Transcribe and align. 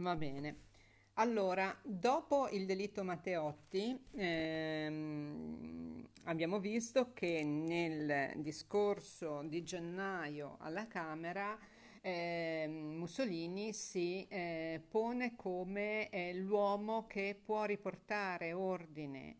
Va 0.00 0.16
bene. 0.16 0.68
Allora, 1.14 1.78
dopo 1.84 2.48
il 2.48 2.64
delitto 2.64 3.04
Matteotti, 3.04 3.98
ehm, 4.12 6.08
abbiamo 6.24 6.58
visto 6.58 7.12
che 7.12 7.44
nel 7.44 8.32
discorso 8.36 9.42
di 9.44 9.62
gennaio 9.62 10.56
alla 10.60 10.86
Camera 10.86 11.58
eh, 12.00 12.66
Mussolini 12.66 13.74
si 13.74 14.26
eh, 14.28 14.82
pone 14.88 15.36
come 15.36 16.08
eh, 16.08 16.32
l'uomo 16.32 17.06
che 17.06 17.38
può 17.44 17.64
riportare 17.64 18.54
ordine 18.54 19.36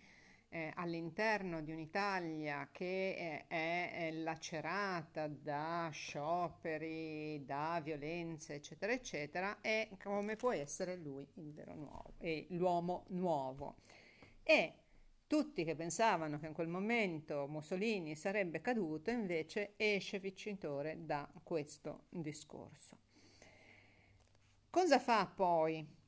eh, 0.51 0.73
all'interno 0.75 1.63
di 1.63 1.71
un'Italia 1.71 2.69
che 2.73 3.15
è, 3.15 3.47
è, 3.47 4.09
è, 4.09 4.11
lacerata 4.11 5.29
da 5.29 5.89
scioperi, 5.93 7.45
da 7.45 7.81
violenze, 7.83 8.55
eccetera, 8.55 8.93
eccetera, 8.93 9.61
è 9.61 9.89
come 10.03 10.37
può 10.37 10.53
essere 10.53 10.97
lui 10.97 11.27
il 11.35 11.53
vero 11.53 11.75
nuovo, 11.75 12.15
l'uomo 12.49 13.05
nuovo. 13.09 13.77
E 14.43 14.75
tutti 15.29 15.63
che 15.63 15.77
pensavano 15.77 16.41
che 16.41 16.49
in 16.49 16.53
quel 16.53 16.67
momento 16.67 17.47
Mussolini 17.47 18.17
sarebbe 18.17 18.61
caduto, 18.61 19.11
invece 19.11 19.75
esce 19.77 20.19
vincitore 20.19 21.05
da 21.07 21.31
questo 21.45 22.07
discorso. 22.09 22.99
Cosa 24.69 24.99
fa 24.99 25.27
poi? 25.27 25.99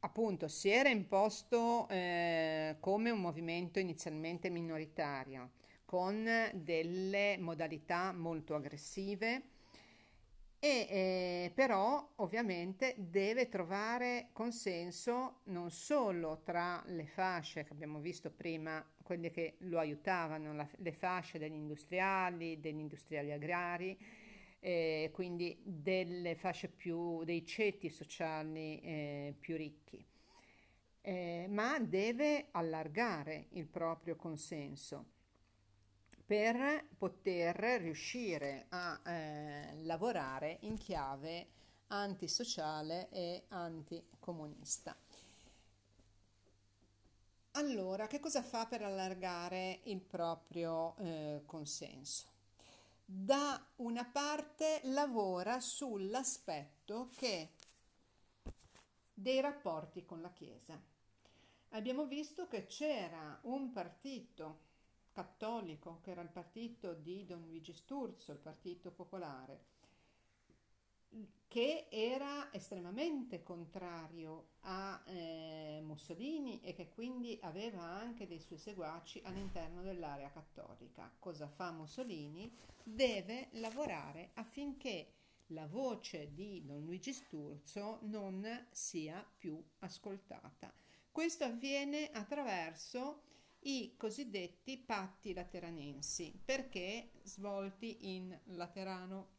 Appunto 0.00 0.48
si 0.48 0.68
era 0.68 0.88
imposto 0.88 1.88
eh, 1.88 2.76
come 2.80 3.10
un 3.10 3.20
movimento 3.20 3.78
inizialmente 3.78 4.50
minoritario, 4.50 5.50
con 5.84 6.28
delle 6.54 7.36
modalità 7.38 8.12
molto 8.12 8.54
aggressive 8.54 9.42
e 10.60 10.86
eh, 10.90 11.52
però 11.54 12.14
ovviamente 12.16 12.94
deve 12.98 13.48
trovare 13.48 14.30
consenso 14.32 15.40
non 15.44 15.70
solo 15.70 16.40
tra 16.42 16.82
le 16.86 17.06
fasce 17.06 17.62
che 17.62 17.72
abbiamo 17.72 18.00
visto 18.00 18.30
prima, 18.30 18.84
quelle 19.02 19.30
che 19.30 19.54
lo 19.60 19.78
aiutavano, 19.78 20.52
la, 20.52 20.68
le 20.78 20.92
fasce 20.92 21.38
degli 21.38 21.54
industriali, 21.54 22.58
degli 22.58 22.80
industriali 22.80 23.30
agrari, 23.30 23.96
eh, 24.60 25.10
quindi 25.12 25.60
delle 25.62 26.34
fasce 26.34 26.68
più, 26.68 27.24
dei 27.24 27.46
ceti 27.46 27.88
sociali 27.88 28.80
eh, 28.80 29.34
più 29.38 29.56
ricchi, 29.56 30.04
eh, 31.00 31.46
ma 31.48 31.78
deve 31.78 32.48
allargare 32.50 33.46
il 33.50 33.66
proprio 33.66 34.16
consenso 34.16 35.16
per 36.24 36.86
poter 36.98 37.56
riuscire 37.80 38.66
a 38.68 39.00
eh, 39.04 39.82
lavorare 39.84 40.58
in 40.62 40.76
chiave 40.76 41.46
antisociale 41.88 43.08
e 43.10 43.44
anticomunista. 43.48 44.96
Allora, 47.52 48.06
che 48.06 48.20
cosa 48.20 48.42
fa 48.42 48.66
per 48.66 48.82
allargare 48.82 49.80
il 49.84 50.00
proprio 50.00 50.96
eh, 50.98 51.42
consenso? 51.46 52.37
Da 53.10 53.66
una 53.76 54.04
parte 54.04 54.82
lavora 54.84 55.60
sull'aspetto 55.60 57.08
che 57.16 57.54
dei 59.14 59.40
rapporti 59.40 60.04
con 60.04 60.20
la 60.20 60.30
Chiesa. 60.30 60.78
Abbiamo 61.70 62.04
visto 62.04 62.46
che 62.48 62.66
c'era 62.66 63.38
un 63.44 63.72
partito 63.72 64.66
cattolico, 65.10 66.00
che 66.02 66.10
era 66.10 66.20
il 66.20 66.28
partito 66.28 66.92
di 66.92 67.24
Don 67.24 67.40
Luigi 67.46 67.72
Sturzo, 67.72 68.32
il 68.32 68.38
Partito 68.38 68.90
Popolare, 68.90 69.64
che 71.48 71.86
era 71.90 72.52
estremamente 72.52 73.42
contrario 73.42 74.50
a 74.60 75.02
eh, 75.06 75.80
Mussolini 75.82 76.60
e 76.60 76.74
che 76.74 76.90
quindi 76.90 77.38
aveva 77.42 77.82
anche 77.82 78.26
dei 78.26 78.38
suoi 78.38 78.58
seguaci 78.58 79.22
all'interno 79.24 79.82
dell'area 79.82 80.30
cattolica. 80.30 81.10
Cosa 81.18 81.48
fa 81.48 81.72
Mussolini? 81.72 82.54
Deve 82.82 83.48
lavorare 83.52 84.30
affinché 84.34 85.12
la 85.52 85.66
voce 85.66 86.34
di 86.34 86.62
Don 86.66 86.84
Luigi 86.84 87.14
Sturzo 87.14 88.00
non 88.02 88.66
sia 88.70 89.26
più 89.38 89.62
ascoltata. 89.78 90.70
Questo 91.10 91.44
avviene 91.44 92.10
attraverso 92.10 93.22
i 93.60 93.94
cosiddetti 93.96 94.76
patti 94.76 95.32
lateranensi, 95.32 96.38
perché 96.44 97.12
svolti 97.22 98.14
in 98.14 98.38
Laterano 98.44 99.36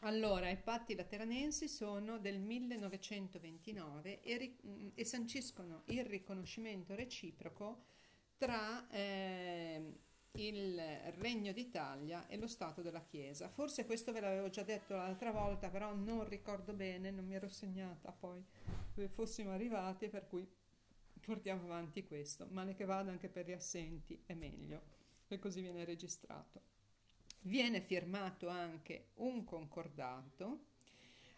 allora, 0.00 0.50
i 0.50 0.56
patti 0.56 0.94
lateranensi 0.94 1.68
sono 1.68 2.18
del 2.18 2.38
1929 2.38 4.20
e, 4.20 4.36
ri- 4.36 4.92
e 4.94 5.04
sanciscono 5.04 5.82
il 5.86 6.04
riconoscimento 6.04 6.94
reciproco 6.94 7.84
tra 8.36 8.86
eh, 8.90 10.00
il 10.32 10.78
Regno 11.16 11.52
d'Italia 11.52 12.26
e 12.28 12.36
lo 12.36 12.46
Stato 12.46 12.82
della 12.82 13.02
Chiesa. 13.02 13.48
Forse 13.48 13.86
questo 13.86 14.12
ve 14.12 14.20
l'avevo 14.20 14.50
già 14.50 14.62
detto 14.62 14.94
l'altra 14.94 15.30
volta, 15.30 15.70
però 15.70 15.94
non 15.94 16.28
ricordo 16.28 16.72
bene, 16.74 17.10
non 17.10 17.24
mi 17.24 17.34
ero 17.34 17.48
segnata 17.48 18.12
poi 18.12 18.44
dove 18.94 19.08
fossimo 19.08 19.50
arrivati, 19.50 20.08
per 20.08 20.26
cui 20.28 20.46
portiamo 21.20 21.64
avanti 21.64 22.06
questo. 22.06 22.46
Male 22.50 22.74
che 22.74 22.84
vada 22.84 23.10
anche 23.10 23.28
per 23.28 23.46
gli 23.46 23.52
assenti 23.52 24.22
è 24.26 24.34
meglio, 24.34 24.82
e 25.28 25.38
così 25.38 25.60
viene 25.60 25.84
registrato. 25.84 26.75
Viene 27.46 27.80
firmato 27.80 28.48
anche 28.48 29.10
un 29.18 29.44
concordato. 29.44 30.64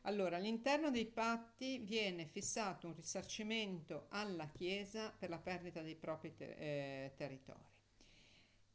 Allora, 0.02 0.36
all'interno 0.36 0.90
dei 0.90 1.04
patti 1.04 1.80
viene 1.80 2.24
fissato 2.24 2.86
un 2.86 2.94
risarcimento 2.94 4.06
alla 4.08 4.48
Chiesa 4.48 5.10
per 5.10 5.28
la 5.28 5.38
perdita 5.38 5.82
dei 5.82 5.96
propri 5.96 6.34
ter- 6.34 6.56
eh, 6.58 7.12
territori. 7.14 7.62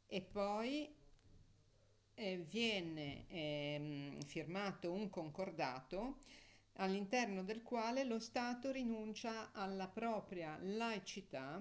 E 0.06 0.20
poi 0.20 0.94
eh, 2.14 2.36
viene 2.48 3.26
eh, 3.26 4.16
firmato 4.24 4.92
un 4.92 5.10
concordato 5.10 6.18
all'interno 6.74 7.42
del 7.42 7.62
quale 7.62 8.04
lo 8.04 8.20
Stato 8.20 8.70
rinuncia 8.70 9.50
alla 9.50 9.88
propria 9.88 10.56
laicità 10.60 11.60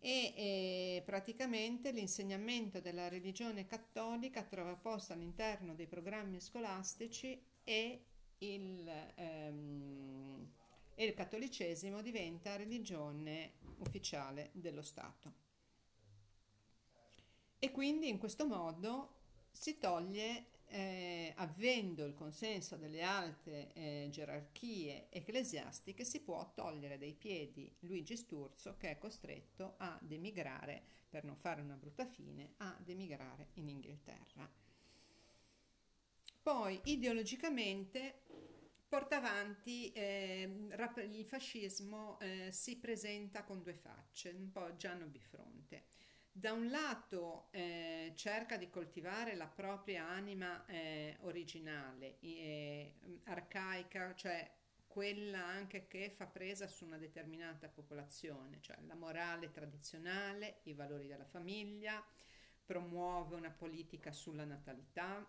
e 0.00 0.34
eh, 0.36 1.02
praticamente 1.04 1.90
l'insegnamento 1.90 2.80
della 2.80 3.08
religione 3.08 3.66
cattolica 3.66 4.42
trova 4.42 4.74
posto 4.76 5.12
all'interno 5.12 5.74
dei 5.74 5.86
programmi 5.86 6.40
scolastici 6.40 7.40
e 7.64 8.04
il, 8.38 9.12
ehm, 9.14 10.52
e 10.94 11.04
il 11.04 11.14
cattolicesimo 11.14 12.02
diventa 12.02 12.56
religione 12.56 13.52
ufficiale 13.78 14.50
dello 14.52 14.82
Stato. 14.82 15.44
E 17.58 17.70
quindi 17.70 18.08
in 18.08 18.18
questo 18.18 18.46
modo 18.46 19.14
si 19.50 19.78
toglie 19.78 20.46
eh, 20.68 21.32
avendo 21.36 22.04
il 22.04 22.14
consenso 22.14 22.76
delle 22.76 23.02
alte 23.02 23.72
eh, 23.72 24.08
gerarchie 24.10 25.06
ecclesiastiche, 25.10 26.04
si 26.04 26.20
può 26.20 26.52
togliere 26.54 26.98
dai 26.98 27.14
piedi 27.14 27.72
Luigi 27.80 28.16
Sturzo 28.16 28.76
che 28.76 28.90
è 28.90 28.98
costretto 28.98 29.74
ad 29.78 30.10
emigrare, 30.10 30.82
per 31.08 31.24
non 31.24 31.36
fare 31.36 31.60
una 31.60 31.76
brutta 31.76 32.04
fine, 32.06 32.54
ad 32.58 32.88
emigrare 32.88 33.48
in 33.54 33.68
Inghilterra. 33.68 34.50
Poi 36.42 36.80
ideologicamente 36.84 38.22
porta 38.88 39.16
avanti 39.16 39.90
eh, 39.92 40.68
il 41.10 41.24
fascismo 41.24 42.18
eh, 42.20 42.50
si 42.52 42.76
presenta 42.76 43.42
con 43.42 43.62
due 43.62 43.74
facce, 43.74 44.30
un 44.30 44.52
po' 44.52 44.76
Gianno 44.76 45.06
Bifronte 45.06 45.84
da 46.38 46.52
un 46.52 46.68
lato 46.68 47.48
eh, 47.50 48.12
cerca 48.14 48.58
di 48.58 48.68
coltivare 48.68 49.34
la 49.36 49.46
propria 49.46 50.06
anima 50.06 50.66
eh, 50.66 51.16
originale, 51.22 52.18
eh, 52.20 52.92
arcaica, 53.24 54.14
cioè 54.14 54.46
quella 54.86 55.42
anche 55.42 55.86
che 55.86 56.10
fa 56.10 56.26
presa 56.26 56.66
su 56.66 56.84
una 56.84 56.98
determinata 56.98 57.68
popolazione, 57.68 58.60
cioè 58.60 58.76
la 58.86 58.94
morale 58.94 59.50
tradizionale, 59.50 60.60
i 60.64 60.74
valori 60.74 61.06
della 61.06 61.24
famiglia, 61.24 62.04
promuove 62.66 63.34
una 63.34 63.50
politica 63.50 64.12
sulla 64.12 64.44
natalità, 64.44 65.26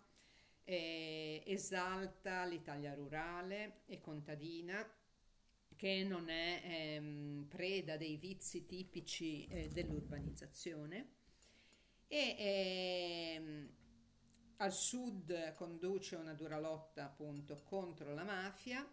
eh, 0.66 1.42
esalta 1.46 2.44
l'Italia 2.44 2.94
rurale 2.94 3.84
e 3.86 4.02
contadina 4.02 4.86
che 5.78 6.04
non 6.04 6.28
è 6.28 6.62
ehm, 6.66 7.46
preda 7.48 7.96
dei 7.96 8.18
vizi 8.18 8.66
tipici 8.66 9.48
eh, 9.48 9.70
dell'urbanizzazione 9.70 11.12
e 12.08 12.36
ehm, 12.38 13.70
al 14.58 14.74
sud 14.74 15.54
conduce 15.54 16.16
una 16.16 16.34
dura 16.34 16.60
lotta 16.60 17.06
appunto 17.06 17.62
contro 17.64 18.14
la 18.14 18.24
mafia 18.24 18.86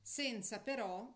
senza 0.00 0.60
però 0.60 1.12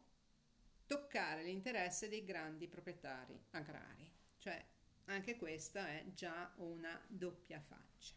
toccare 0.87 1.43
l'interesse 1.43 2.09
dei 2.09 2.25
grandi 2.25 2.69
proprietari 2.69 3.39
agrari, 3.50 4.11
cioè 4.39 4.62
anche 5.06 5.37
questa 5.37 5.89
è 5.89 6.05
già 6.15 6.53
una 6.56 7.00
doppia 7.06 7.61
faccia. 7.61 8.15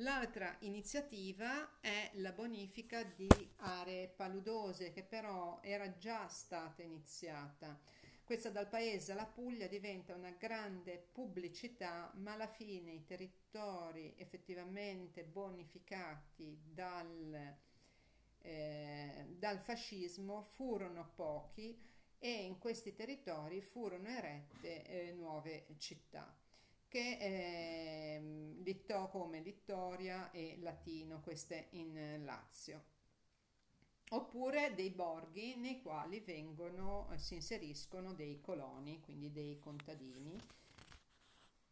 L'altra 0.00 0.56
iniziativa 0.60 1.78
è 1.78 2.10
la 2.14 2.32
bonifica 2.32 3.02
di 3.02 3.28
aree 3.56 4.08
paludose 4.08 4.92
che 4.92 5.02
però 5.02 5.60
era 5.62 5.94
già 5.98 6.26
stata 6.26 6.82
iniziata. 6.82 7.78
Questa 8.24 8.48
dal 8.48 8.68
paese 8.68 9.12
alla 9.12 9.26
Puglia 9.26 9.66
diventa 9.66 10.14
una 10.14 10.30
grande 10.30 10.96
pubblicità, 11.12 12.10
ma 12.14 12.32
alla 12.32 12.46
fine 12.46 12.92
i 12.92 13.04
territori 13.04 14.14
effettivamente 14.16 15.22
bonificati 15.22 16.58
dal, 16.72 17.56
eh, 18.40 19.26
dal 19.38 19.58
fascismo 19.58 20.40
furono 20.40 21.10
pochi 21.14 21.78
e 22.18 22.44
in 22.44 22.58
questi 22.58 22.94
territori 22.94 23.60
furono 23.60 24.08
erette 24.08 24.82
eh, 24.86 25.12
nuove 25.12 25.66
città 25.76 26.34
che 26.90 27.18
eh, 27.20 28.20
Litto, 28.62 29.08
come 29.12 29.40
Littoria 29.40 30.32
e 30.32 30.58
Latino, 30.60 31.20
queste 31.20 31.68
in 31.70 32.24
Lazio. 32.24 32.84
Oppure 34.10 34.74
dei 34.74 34.90
borghi 34.90 35.54
nei 35.54 35.80
quali 35.80 36.18
vengono, 36.18 37.08
eh, 37.12 37.18
si 37.18 37.34
inseriscono 37.34 38.12
dei 38.12 38.40
coloni, 38.40 39.00
quindi 39.00 39.30
dei 39.30 39.60
contadini, 39.60 40.36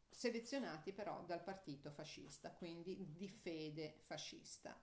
selezionati 0.09 0.93
però 0.93 1.21
dal 1.25 1.43
partito 1.43 1.91
fascista, 1.91 2.53
quindi 2.53 3.12
di 3.12 3.29
fede 3.29 3.97
fascista. 4.06 4.81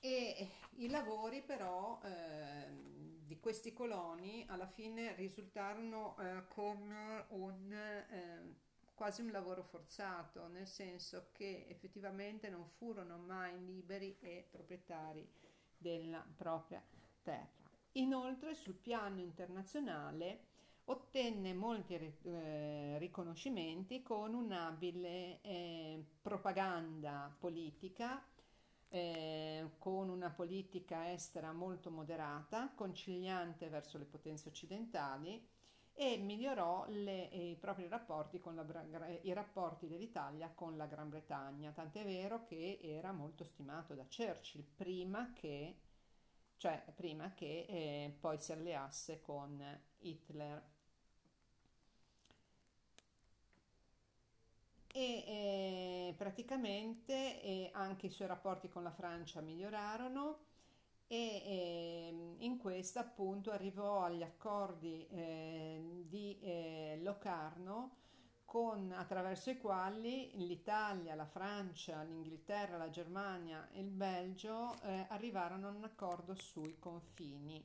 E 0.00 0.50
i 0.78 0.88
lavori 0.88 1.42
però 1.42 2.00
eh, 2.02 3.13
di 3.26 3.38
questi 3.40 3.72
coloni 3.72 4.44
alla 4.48 4.66
fine 4.66 5.14
risultarono 5.14 6.16
eh, 6.18 6.46
come 6.48 7.24
un, 7.28 7.72
eh, 7.72 8.54
quasi 8.94 9.22
un 9.22 9.30
lavoro 9.30 9.62
forzato, 9.62 10.46
nel 10.48 10.66
senso 10.66 11.28
che 11.32 11.66
effettivamente 11.68 12.48
non 12.48 12.68
furono 12.68 13.16
mai 13.18 13.64
liberi 13.64 14.16
e 14.20 14.46
proprietari 14.50 15.26
della 15.76 16.24
propria 16.36 16.82
terra. 17.22 17.62
Inoltre 17.92 18.54
sul 18.54 18.74
piano 18.74 19.20
internazionale 19.20 20.52
ottenne 20.86 21.54
molti 21.54 21.94
eh, 21.94 22.98
riconoscimenti 22.98 24.02
con 24.02 24.34
un'abile 24.34 25.40
eh, 25.40 26.04
propaganda 26.20 27.34
politica 27.38 28.22
eh, 28.94 29.70
con 29.78 30.08
una 30.08 30.30
politica 30.30 31.10
estera 31.10 31.52
molto 31.52 31.90
moderata, 31.90 32.70
conciliante 32.76 33.68
verso 33.68 33.98
le 33.98 34.04
potenze 34.04 34.48
occidentali 34.48 35.44
e 35.92 36.16
migliorò 36.16 36.86
le, 36.88 37.24
i 37.24 37.56
propri 37.56 37.88
rapporti, 37.88 38.40
la, 38.52 39.08
i 39.22 39.32
rapporti 39.32 39.88
dell'Italia 39.88 40.52
con 40.54 40.76
la 40.76 40.86
Gran 40.86 41.08
Bretagna, 41.08 41.72
tant'è 41.72 42.04
vero 42.04 42.44
che 42.44 42.78
era 42.82 43.10
molto 43.10 43.42
stimato 43.42 43.94
da 43.94 44.04
Churchill 44.04 44.64
prima 44.76 45.32
che, 45.32 45.76
cioè, 46.56 46.84
prima 46.94 47.34
che 47.34 47.66
eh, 47.68 48.16
poi 48.20 48.38
si 48.38 48.52
alleasse 48.52 49.20
con 49.20 49.60
Hitler. 49.98 50.72
E 54.96 55.24
eh, 55.26 56.14
praticamente 56.16 57.42
eh, 57.42 57.70
anche 57.72 58.06
i 58.06 58.10
suoi 58.10 58.28
rapporti 58.28 58.68
con 58.68 58.84
la 58.84 58.92
Francia 58.92 59.40
migliorarono 59.40 60.38
e 61.08 61.16
eh, 61.16 62.36
in 62.38 62.58
questa 62.58 63.00
appunto 63.00 63.50
arrivò 63.50 64.04
agli 64.04 64.22
accordi 64.22 65.04
eh, 65.10 66.04
di 66.06 66.38
eh, 66.40 67.00
Locarno 67.02 67.96
con, 68.44 68.92
attraverso 68.92 69.50
i 69.50 69.58
quali 69.58 70.30
l'Italia, 70.34 71.16
la 71.16 71.26
Francia, 71.26 72.04
l'Inghilterra, 72.04 72.76
la 72.76 72.88
Germania 72.88 73.68
e 73.72 73.80
il 73.80 73.90
Belgio 73.90 74.80
eh, 74.82 75.06
arrivarono 75.08 75.66
a 75.66 75.72
un 75.72 75.82
accordo 75.82 76.36
sui 76.36 76.78
confini 76.78 77.60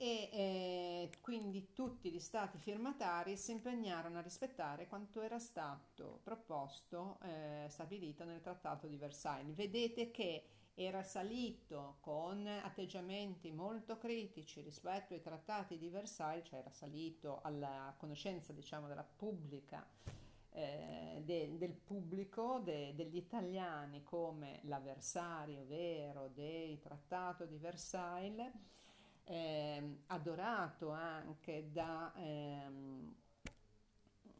e 0.00 0.30
eh, 0.32 1.10
quindi 1.20 1.72
tutti 1.72 2.12
gli 2.12 2.20
stati 2.20 2.56
firmatari 2.56 3.36
si 3.36 3.50
impegnarono 3.50 4.18
a 4.18 4.22
rispettare 4.22 4.86
quanto 4.86 5.20
era 5.20 5.40
stato 5.40 6.20
proposto, 6.22 7.18
eh, 7.22 7.66
stabilito 7.68 8.24
nel 8.24 8.40
Trattato 8.40 8.86
di 8.86 8.96
Versailles. 8.96 9.56
Vedete 9.56 10.12
che 10.12 10.44
era 10.74 11.02
salito 11.02 11.96
con 12.00 12.46
atteggiamenti 12.46 13.50
molto 13.50 13.98
critici 13.98 14.60
rispetto 14.60 15.14
ai 15.14 15.20
trattati 15.20 15.76
di 15.76 15.88
Versailles, 15.88 16.46
cioè 16.46 16.60
era 16.60 16.70
salito 16.70 17.40
alla 17.42 17.92
conoscenza 17.98 18.52
diciamo 18.52 18.86
della 18.86 19.02
pubblica 19.02 19.84
eh, 20.50 21.20
de, 21.24 21.58
del 21.58 21.72
pubblico, 21.72 22.60
de, 22.62 22.94
degli 22.94 23.16
italiani 23.16 24.04
come 24.04 24.60
l'avversario 24.62 25.64
vero 25.66 26.28
del 26.28 26.78
trattato 26.78 27.44
di 27.44 27.56
Versailles 27.56 28.52
eh, 29.28 29.98
adorato 30.06 30.90
anche 30.90 31.70
da, 31.70 32.12
ehm, 32.16 33.14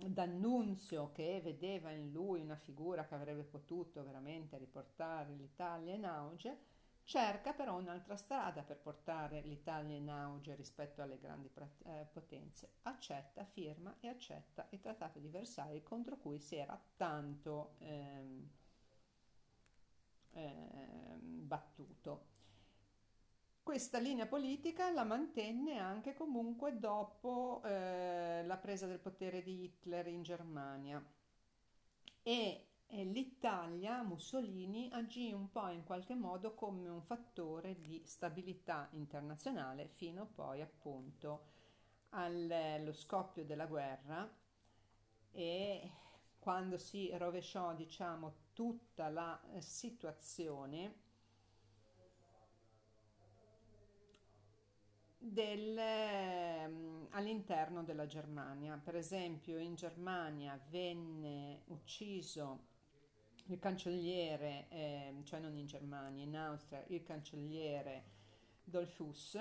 D'Annunzio 0.00 1.11
che 1.11 1.40
vedeva 1.43 1.90
in 1.90 2.12
lui 2.12 2.40
una 2.40 2.56
figura 2.56 3.05
che 3.05 3.17
avrebbe 3.17 3.43
potuto 3.43 4.05
veramente 4.05 4.56
riportare 4.56 5.35
l'Italia 5.35 5.93
in 5.93 6.05
auge, 6.05 6.58
cerca 7.02 7.52
però 7.52 7.76
un'altra 7.76 8.17
strada 8.17 8.62
per 8.62 8.79
portare 8.79 9.40
l'Italia 9.43 9.96
in 9.96 10.08
auge 10.08 10.55
rispetto 10.55 11.02
alle 11.02 11.19
grandi 11.19 11.50
eh, 11.85 12.06
potenze. 12.12 12.75
Accetta, 12.82 13.44
firma 13.44 13.96
e 13.99 14.08
accetta 14.08 14.69
il 14.70 14.81
Trattato 14.81 15.19
di 15.19 15.29
Versailles 15.29 15.82
contro 15.82 16.17
cui 16.17 16.38
si 16.38 16.55
era 16.55 16.81
tanto 16.96 17.75
ehm, 17.79 18.50
ehm, 20.31 21.46
battuto. 21.46 22.38
Questa 23.69 23.99
linea 23.99 24.25
politica 24.25 24.91
la 24.91 25.05
mantenne 25.05 25.76
anche 25.76 26.15
comunque 26.15 26.79
dopo 26.79 27.61
eh, 27.67 28.43
la 28.47 28.56
presa 28.56 28.87
del 28.87 28.99
potere 28.99 29.43
di 29.43 29.65
Hitler 29.65 30.06
in 30.06 30.23
Germania. 30.23 31.05
E, 32.23 32.69
e 32.87 33.05
l'Italia, 33.05 34.03
Mussolini, 34.03 34.88
agì 34.91 35.32
un 35.32 35.50
po' 35.50 35.69
in 35.69 35.85
qualche 35.85 36.15
modo 36.15 36.55
come 36.55 36.88
un 36.88 37.03
fattore 37.03 37.79
di 37.79 38.00
stabilità 38.06 38.88
internazionale 38.93 39.87
fino 39.87 40.25
poi 40.25 40.62
appunto 40.62 41.43
allo 42.09 42.94
scoppio 42.94 43.44
della 43.44 43.67
guerra 43.67 44.35
e 45.31 45.93
quando 46.38 46.79
si 46.79 47.11
rovesciò 47.19 47.75
diciamo 47.75 48.32
tutta 48.55 49.11
la 49.11 49.38
situazione 49.59 51.07
del, 55.32 55.76
ehm, 55.76 57.08
all'interno 57.11 57.82
della 57.82 58.06
Germania. 58.06 58.80
Per 58.82 58.97
esempio 58.97 59.58
in 59.58 59.75
Germania 59.75 60.58
venne 60.70 61.62
ucciso 61.66 62.66
il 63.47 63.58
cancelliere, 63.58 64.66
eh, 64.68 65.14
cioè 65.25 65.40
non 65.40 65.56
in 65.56 65.66
Germania, 65.66 66.25
in 66.25 66.37
Austria, 66.37 66.85
il 66.88 67.02
cancelliere 67.02 68.04
Dollfuss 68.64 69.38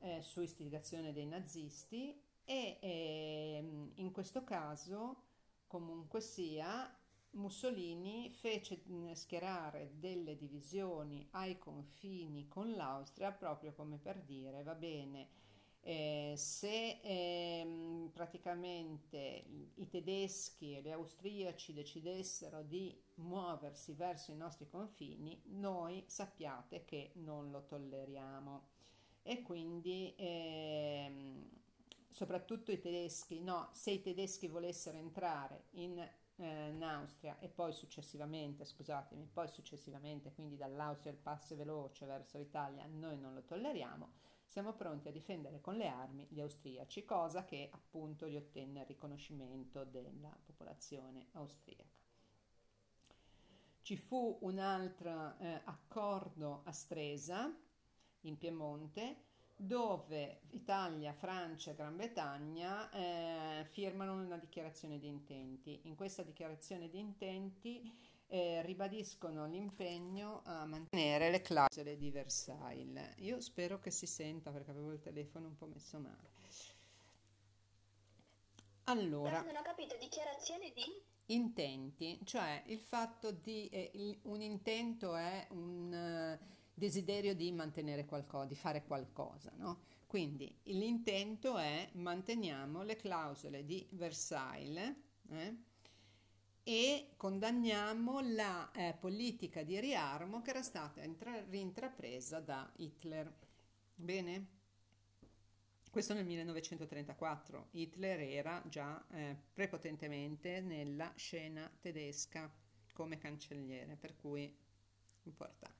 eh, 0.00 0.22
su 0.22 0.40
istigazione 0.40 1.12
dei 1.12 1.26
nazisti 1.26 2.18
e 2.44 2.78
eh, 2.80 3.90
in 3.96 4.10
questo 4.12 4.44
caso 4.44 5.24
comunque 5.66 6.20
sia 6.20 6.97
Mussolini 7.38 8.30
fece 8.30 8.82
schierare 9.14 9.92
delle 9.98 10.36
divisioni 10.36 11.26
ai 11.32 11.58
confini 11.58 12.46
con 12.48 12.72
l'Austria 12.74 13.32
proprio 13.32 13.72
come 13.72 13.98
per 13.98 14.20
dire 14.22 14.62
va 14.62 14.74
bene 14.74 15.28
eh, 15.80 16.34
se 16.36 17.00
eh, 17.02 18.10
praticamente 18.12 19.44
i 19.74 19.88
tedeschi 19.88 20.76
e 20.76 20.82
gli 20.82 20.90
austriaci 20.90 21.72
decidessero 21.72 22.62
di 22.62 22.94
muoversi 23.14 23.94
verso 23.94 24.30
i 24.30 24.36
nostri 24.36 24.68
confini 24.68 25.40
noi 25.46 26.04
sappiate 26.06 26.84
che 26.84 27.12
non 27.14 27.50
lo 27.50 27.64
tolleriamo. 27.64 28.66
E 29.22 29.42
quindi 29.42 30.14
eh, 30.16 31.46
soprattutto 32.08 32.70
i 32.70 32.80
tedeschi 32.80 33.40
no 33.40 33.68
se 33.72 33.92
i 33.92 34.02
tedeschi 34.02 34.46
volessero 34.46 34.98
entrare 34.98 35.64
in 35.72 36.06
eh, 36.38 36.68
in 36.68 36.82
Austria 36.82 37.38
e 37.38 37.48
poi 37.48 37.72
successivamente, 37.72 38.64
scusatemi, 38.64 39.28
poi 39.32 39.48
successivamente, 39.48 40.32
quindi 40.32 40.56
dall'Austria 40.56 41.12
il 41.12 41.18
passo 41.18 41.56
veloce 41.56 42.06
verso 42.06 42.38
l'Italia, 42.38 42.86
noi 42.86 43.18
non 43.18 43.34
lo 43.34 43.44
tolleriamo, 43.44 44.12
siamo 44.46 44.72
pronti 44.72 45.08
a 45.08 45.12
difendere 45.12 45.60
con 45.60 45.76
le 45.76 45.88
armi 45.88 46.26
gli 46.30 46.40
austriaci, 46.40 47.04
cosa 47.04 47.44
che 47.44 47.68
appunto 47.70 48.26
gli 48.26 48.36
ottenne 48.36 48.80
il 48.80 48.86
riconoscimento 48.86 49.84
della 49.84 50.36
popolazione 50.44 51.28
austriaca. 51.32 51.96
Ci 53.82 53.96
fu 53.96 54.38
un 54.42 54.58
altro 54.58 55.38
eh, 55.38 55.60
accordo 55.64 56.62
a 56.64 56.72
Stresa, 56.72 57.54
in 58.22 58.36
Piemonte, 58.36 59.27
dove 59.60 60.42
Italia, 60.50 61.12
Francia 61.12 61.72
e 61.72 61.74
Gran 61.74 61.96
Bretagna 61.96 62.88
eh, 62.90 63.64
firmano 63.64 64.14
una 64.14 64.38
dichiarazione 64.38 64.98
di 64.98 65.08
intenti. 65.08 65.80
In 65.82 65.96
questa 65.96 66.22
dichiarazione 66.22 66.88
di 66.88 67.00
intenti 67.00 67.92
eh, 68.28 68.62
ribadiscono 68.62 69.46
l'impegno 69.46 70.42
a 70.44 70.64
mantenere 70.64 71.30
le 71.30 71.42
clausole 71.42 71.96
di 71.96 72.10
Versailles. 72.10 73.14
Io 73.16 73.40
spero 73.40 73.80
che 73.80 73.90
si 73.90 74.06
senta 74.06 74.52
perché 74.52 74.70
avevo 74.70 74.92
il 74.92 75.00
telefono 75.00 75.48
un 75.48 75.56
po' 75.56 75.66
messo 75.66 75.98
male. 75.98 76.36
Allora, 78.84 79.42
non 79.42 79.56
ho 79.56 79.62
capito, 79.62 79.96
dichiarazione 79.98 80.72
di 80.72 80.82
intenti, 81.26 82.18
cioè 82.24 82.62
il 82.66 82.78
fatto 82.78 83.30
di 83.32 83.68
eh, 83.68 83.90
il, 83.94 84.18
un 84.22 84.40
intento 84.40 85.14
è 85.14 85.46
un 85.50 85.77
desiderio 86.78 87.34
di 87.34 87.50
mantenere 87.52 88.04
qualcosa, 88.04 88.46
di 88.46 88.54
fare 88.54 88.84
qualcosa, 88.84 89.52
no? 89.56 89.80
Quindi 90.06 90.58
l'intento 90.64 91.58
è 91.58 91.90
manteniamo 91.92 92.82
le 92.82 92.96
clausole 92.96 93.64
di 93.66 93.86
Versailles 93.90 94.94
eh, 95.28 95.56
e 96.62 97.10
condanniamo 97.16 98.20
la 98.20 98.70
eh, 98.72 98.96
politica 98.98 99.62
di 99.62 99.78
riarmo 99.80 100.40
che 100.40 100.50
era 100.50 100.62
stata 100.62 101.02
intra- 101.02 101.44
rintrapresa 101.50 102.40
da 102.40 102.70
Hitler. 102.76 103.30
Bene? 103.94 104.56
Questo 105.90 106.14
nel 106.14 106.24
1934. 106.24 107.68
Hitler 107.72 108.20
era 108.20 108.62
già 108.68 109.04
eh, 109.10 109.36
prepotentemente 109.52 110.60
nella 110.60 111.12
scena 111.16 111.70
tedesca 111.80 112.50
come 112.92 113.18
cancelliere, 113.18 113.96
per 113.96 114.16
cui 114.16 114.54
importante. 115.24 115.77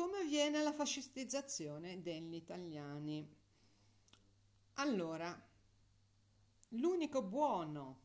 Come 0.00 0.20
avviene 0.20 0.62
la 0.62 0.72
fascistizzazione 0.72 2.00
degli 2.00 2.34
italiani? 2.34 3.36
Allora, 4.76 5.38
l'unico 6.68 7.22
buono, 7.22 8.00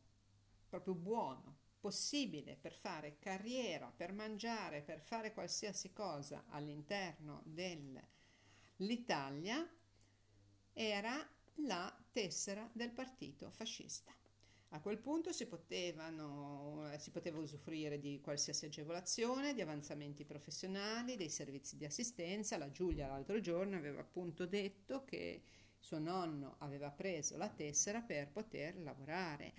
proprio 0.68 0.92
buono, 0.92 1.56
possibile 1.80 2.54
per 2.60 2.74
fare 2.74 3.16
carriera, 3.18 3.90
per 3.96 4.12
mangiare, 4.12 4.82
per 4.82 5.00
fare 5.00 5.32
qualsiasi 5.32 5.94
cosa 5.94 6.44
all'interno 6.50 7.40
dell'Italia 7.46 8.06
era 10.74 11.26
la 11.60 11.98
tessera 12.12 12.68
del 12.74 12.90
partito 12.90 13.48
fascista. 13.48 14.14
A 14.70 14.80
quel 14.80 14.98
punto 14.98 15.32
si, 15.32 15.46
potevano, 15.46 16.90
si 16.98 17.10
poteva 17.10 17.38
usufruire 17.38 17.98
di 17.98 18.20
qualsiasi 18.20 18.66
agevolazione, 18.66 19.54
di 19.54 19.60
avanzamenti 19.60 20.24
professionali, 20.24 21.16
dei 21.16 21.30
servizi 21.30 21.76
di 21.76 21.84
assistenza. 21.84 22.58
La 22.58 22.70
Giulia 22.70 23.06
l'altro 23.06 23.40
giorno 23.40 23.76
aveva 23.76 24.00
appunto 24.00 24.44
detto 24.44 25.04
che 25.04 25.42
suo 25.78 25.98
nonno 25.98 26.56
aveva 26.58 26.90
preso 26.90 27.36
la 27.36 27.48
tessera 27.48 28.00
per 28.00 28.28
poter 28.28 28.76
lavorare. 28.78 29.54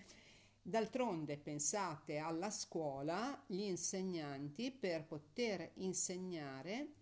D'altronde 0.61 1.37
pensate 1.37 2.17
alla 2.17 2.49
scuola, 2.49 3.41
gli 3.47 3.61
insegnanti 3.61 4.71
per 4.71 5.05
poter 5.05 5.71
insegnare 5.75 6.95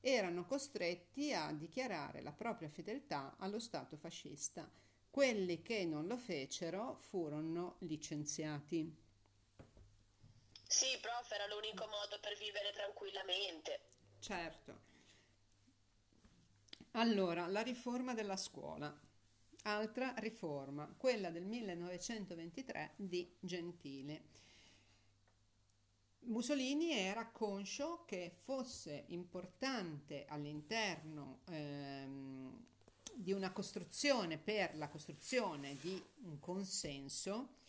erano 0.00 0.44
costretti 0.44 1.32
a 1.32 1.52
dichiarare 1.52 2.20
la 2.22 2.32
propria 2.32 2.68
fedeltà 2.68 3.36
allo 3.38 3.60
Stato 3.60 3.96
fascista. 3.96 4.68
Quelli 5.12 5.60
che 5.60 5.84
non 5.84 6.06
lo 6.06 6.16
fecero 6.16 6.96
furono 6.98 7.76
licenziati. 7.80 8.96
Sì, 10.66 10.86
prof, 11.02 11.30
era 11.30 11.46
l'unico 11.48 11.84
modo 11.84 12.18
per 12.18 12.34
vivere 12.38 12.72
tranquillamente. 12.72 13.80
Certo. 14.20 14.80
Allora, 16.92 17.46
la 17.46 17.60
riforma 17.60 18.14
della 18.14 18.38
scuola. 18.38 18.90
Altra 19.64 20.14
riforma, 20.16 20.90
quella 20.96 21.28
del 21.28 21.44
1923 21.44 22.94
di 22.96 23.36
Gentile. 23.38 24.22
Mussolini 26.20 26.92
era 26.92 27.28
conscio 27.28 28.04
che 28.06 28.30
fosse 28.30 29.04
importante 29.08 30.24
all'interno 30.24 31.40
ehm, 31.48 32.71
di 33.14 33.32
una 33.32 33.52
costruzione 33.52 34.38
per 34.38 34.76
la 34.76 34.88
costruzione 34.88 35.76
di 35.76 36.02
un 36.24 36.38
consenso 36.38 37.60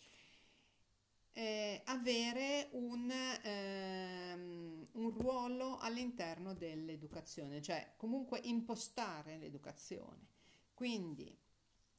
eh, 1.34 1.82
avere 1.86 2.68
un, 2.72 3.10
ehm, 3.10 4.86
un 4.92 5.10
ruolo 5.10 5.78
all'interno 5.78 6.54
dell'educazione, 6.54 7.60
cioè 7.60 7.94
comunque 7.96 8.38
impostare 8.44 9.36
l'educazione. 9.36 10.28
Quindi 10.72 11.36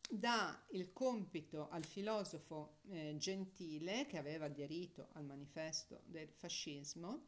dà 0.10 0.58
il 0.72 0.94
compito 0.94 1.70
al 1.70 1.84
filosofo 1.84 2.78
eh, 2.90 3.16
Gentile, 3.18 4.06
che 4.06 4.18
aveva 4.18 4.46
aderito 4.46 5.10
al 5.14 5.25
manifesto 5.25 6.02
del 6.06 6.30
fascismo, 6.30 7.28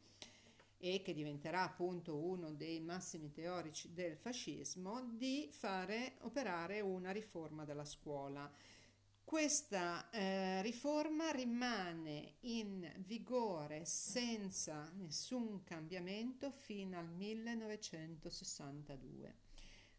e 0.78 1.02
che 1.02 1.12
diventerà 1.12 1.64
appunto 1.64 2.16
uno 2.16 2.52
dei 2.52 2.80
massimi 2.80 3.32
teorici 3.32 3.92
del 3.92 4.16
fascismo, 4.16 5.02
di 5.12 5.48
fare 5.50 6.14
operare 6.20 6.80
una 6.80 7.10
riforma 7.10 7.64
della 7.64 7.84
scuola. 7.84 8.48
Questa 9.24 10.08
eh, 10.10 10.62
riforma 10.62 11.32
rimane 11.32 12.36
in 12.40 12.90
vigore 13.04 13.84
senza 13.84 14.90
nessun 14.94 15.64
cambiamento 15.64 16.50
fino 16.50 16.98
al 16.98 17.10
1962. 17.10 19.36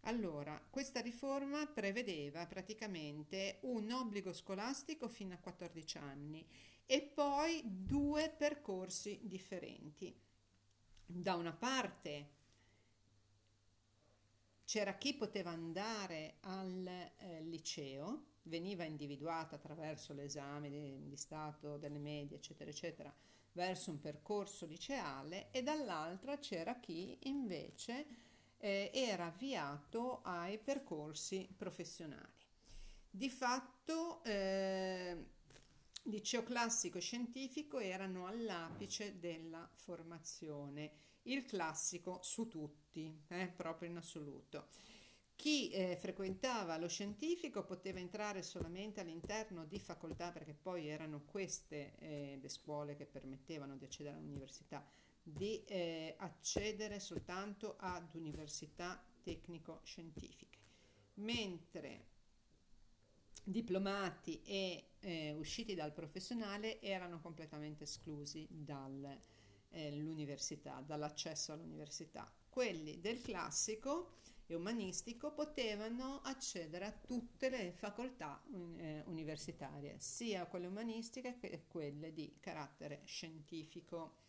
Allora, 0.03 0.65
questa 0.69 1.01
riforma 1.01 1.67
prevedeva 1.67 2.47
praticamente 2.47 3.59
un 3.63 3.91
obbligo 3.91 4.31
scolastico 4.33 5.09
fino 5.09 5.33
a 5.33 5.39
14 5.39 5.97
anni 5.97 6.47
e 6.85 7.01
poi 7.01 7.61
due 7.65 8.33
percorsi 8.35 9.19
differenti 9.23 10.27
da 11.11 11.33
una 11.33 11.53
parte 11.53 12.37
c'era 14.63 14.93
chi 14.93 15.15
poteva 15.15 15.49
andare 15.49 16.35
al 16.41 16.85
eh, 16.85 17.41
liceo, 17.41 18.25
veniva 18.43 18.83
individuata 18.83 19.55
attraverso 19.55 20.13
l'esame 20.13 20.69
di, 20.69 21.07
di, 21.07 21.17
Stato, 21.17 21.77
delle 21.77 21.97
medie, 21.97 22.37
eccetera, 22.37 22.69
eccetera, 22.69 23.11
verso 23.53 23.89
un 23.89 23.99
percorso 23.99 24.67
liceale 24.67 25.47
e 25.49 25.63
dall'altra 25.63 26.37
c'era 26.37 26.79
chi 26.79 27.17
invece 27.23 28.05
eh, 28.59 28.91
era 28.93 29.25
avviato 29.25 30.21
ai 30.21 30.59
percorsi 30.59 31.51
professionali. 31.57 32.45
Di 33.09 33.29
fatto 33.31 34.23
eh, 34.23 35.25
liceo 36.03 36.43
classico 36.43 36.97
e 36.97 37.01
scientifico 37.01 37.79
erano 37.79 38.27
all'apice 38.27 39.19
della 39.19 39.69
formazione, 39.75 40.91
il 41.23 41.45
classico 41.45 42.19
su 42.21 42.47
tutti, 42.47 43.23
eh, 43.27 43.47
proprio 43.47 43.89
in 43.89 43.97
assoluto. 43.97 44.67
Chi 45.35 45.69
eh, 45.69 45.95
frequentava 45.95 46.77
lo 46.77 46.89
scientifico 46.89 47.63
poteva 47.63 47.99
entrare 47.99 48.43
solamente 48.43 48.99
all'interno 48.99 49.65
di 49.65 49.79
facoltà, 49.79 50.31
perché 50.31 50.53
poi 50.53 50.87
erano 50.87 51.21
queste 51.23 51.95
eh, 51.99 52.39
le 52.41 52.49
scuole 52.49 52.95
che 52.95 53.05
permettevano 53.05 53.77
di 53.77 53.85
accedere 53.85 54.17
all'università, 54.17 54.85
di 55.23 55.63
eh, 55.63 56.15
accedere 56.17 56.99
soltanto 56.99 57.75
ad 57.79 58.15
università 58.15 59.01
tecnico-scientifiche. 59.23 60.57
Mentre 61.15 62.07
diplomati 63.43 64.41
e 64.43 64.91
eh, 64.99 65.33
usciti 65.33 65.75
dal 65.75 65.93
professionale 65.93 66.81
erano 66.81 67.19
completamente 67.19 67.83
esclusi 67.85 68.47
dall'università, 68.49 70.79
eh, 70.79 70.83
dall'accesso 70.83 71.53
all'università. 71.53 72.29
Quelli 72.49 72.99
del 72.99 73.21
classico 73.21 74.17
e 74.45 74.55
umanistico 74.55 75.31
potevano 75.33 76.19
accedere 76.23 76.85
a 76.85 76.91
tutte 76.91 77.49
le 77.49 77.71
facoltà 77.71 78.43
eh, 78.77 79.03
universitarie, 79.05 79.95
sia 79.99 80.47
quelle 80.47 80.67
umanistiche 80.67 81.37
che 81.37 81.65
quelle 81.67 82.13
di 82.13 82.37
carattere 82.39 83.01
scientifico 83.05 84.27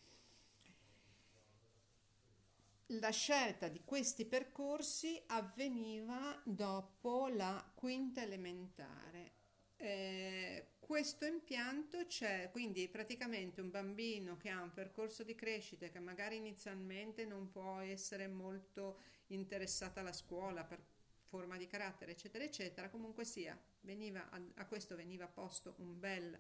la 2.99 3.11
scelta 3.11 3.69
di 3.69 3.83
questi 3.85 4.25
percorsi 4.25 5.23
avveniva 5.27 6.41
dopo 6.45 7.29
la 7.29 7.71
quinta 7.75 8.23
elementare. 8.23 9.39
Eh, 9.77 10.73
questo 10.81 11.25
impianto 11.25 12.05
c'è, 12.07 12.51
quindi 12.51 12.89
praticamente 12.89 13.61
un 13.61 13.71
bambino 13.71 14.37
che 14.37 14.51
ha 14.51 14.61
un 14.61 14.73
percorso 14.73 15.23
di 15.23 15.37
crescita 15.37 15.89
che 15.89 16.01
magari 16.01 16.37
inizialmente 16.37 17.25
non 17.25 17.51
può 17.51 17.79
essere 17.79 18.27
molto 18.27 18.99
interessata 19.29 20.01
alla 20.01 20.13
scuola 20.13 20.65
per 20.65 20.83
forma 21.29 21.57
di 21.57 21.69
carattere, 21.69 22.11
eccetera, 22.11 22.43
eccetera, 22.43 22.91
comunque 22.91 23.25
sia, 23.25 23.57
veniva, 23.83 24.29
a, 24.31 24.43
a 24.57 24.67
questo 24.67 24.97
veniva 24.97 25.29
posto 25.29 25.75
un 25.79 25.99
bel 25.99 26.39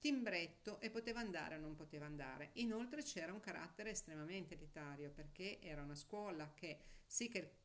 timbretto 0.00 0.80
e 0.80 0.90
poteva 0.90 1.20
andare 1.20 1.56
o 1.56 1.60
non 1.60 1.76
poteva 1.76 2.06
andare. 2.06 2.50
Inoltre 2.54 3.02
c'era 3.02 3.32
un 3.32 3.40
carattere 3.40 3.90
estremamente 3.90 4.54
elitario 4.54 5.10
perché 5.10 5.60
era 5.60 5.82
una 5.82 5.94
scuola 5.94 6.52
che 6.54 6.78
sì 7.06 7.28
che 7.28 7.58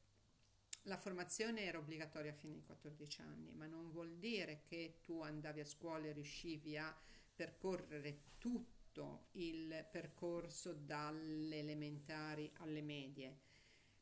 la 0.83 0.97
formazione 0.97 1.61
era 1.61 1.79
obbligatoria 1.79 2.33
fino 2.33 2.53
ai 2.53 2.63
14 2.63 3.21
anni, 3.21 3.51
ma 3.53 3.65
non 3.65 3.89
vuol 3.89 4.17
dire 4.17 4.61
che 4.65 4.99
tu 5.01 5.21
andavi 5.21 5.61
a 5.61 5.65
scuola 5.65 6.05
e 6.05 6.11
riuscivi 6.11 6.77
a 6.77 6.95
percorrere 7.33 8.19
tutto 8.37 9.27
il 9.33 9.85
percorso 9.91 10.73
dalle 10.73 11.59
elementari 11.59 12.51
alle 12.57 12.81
medie. 12.81 13.39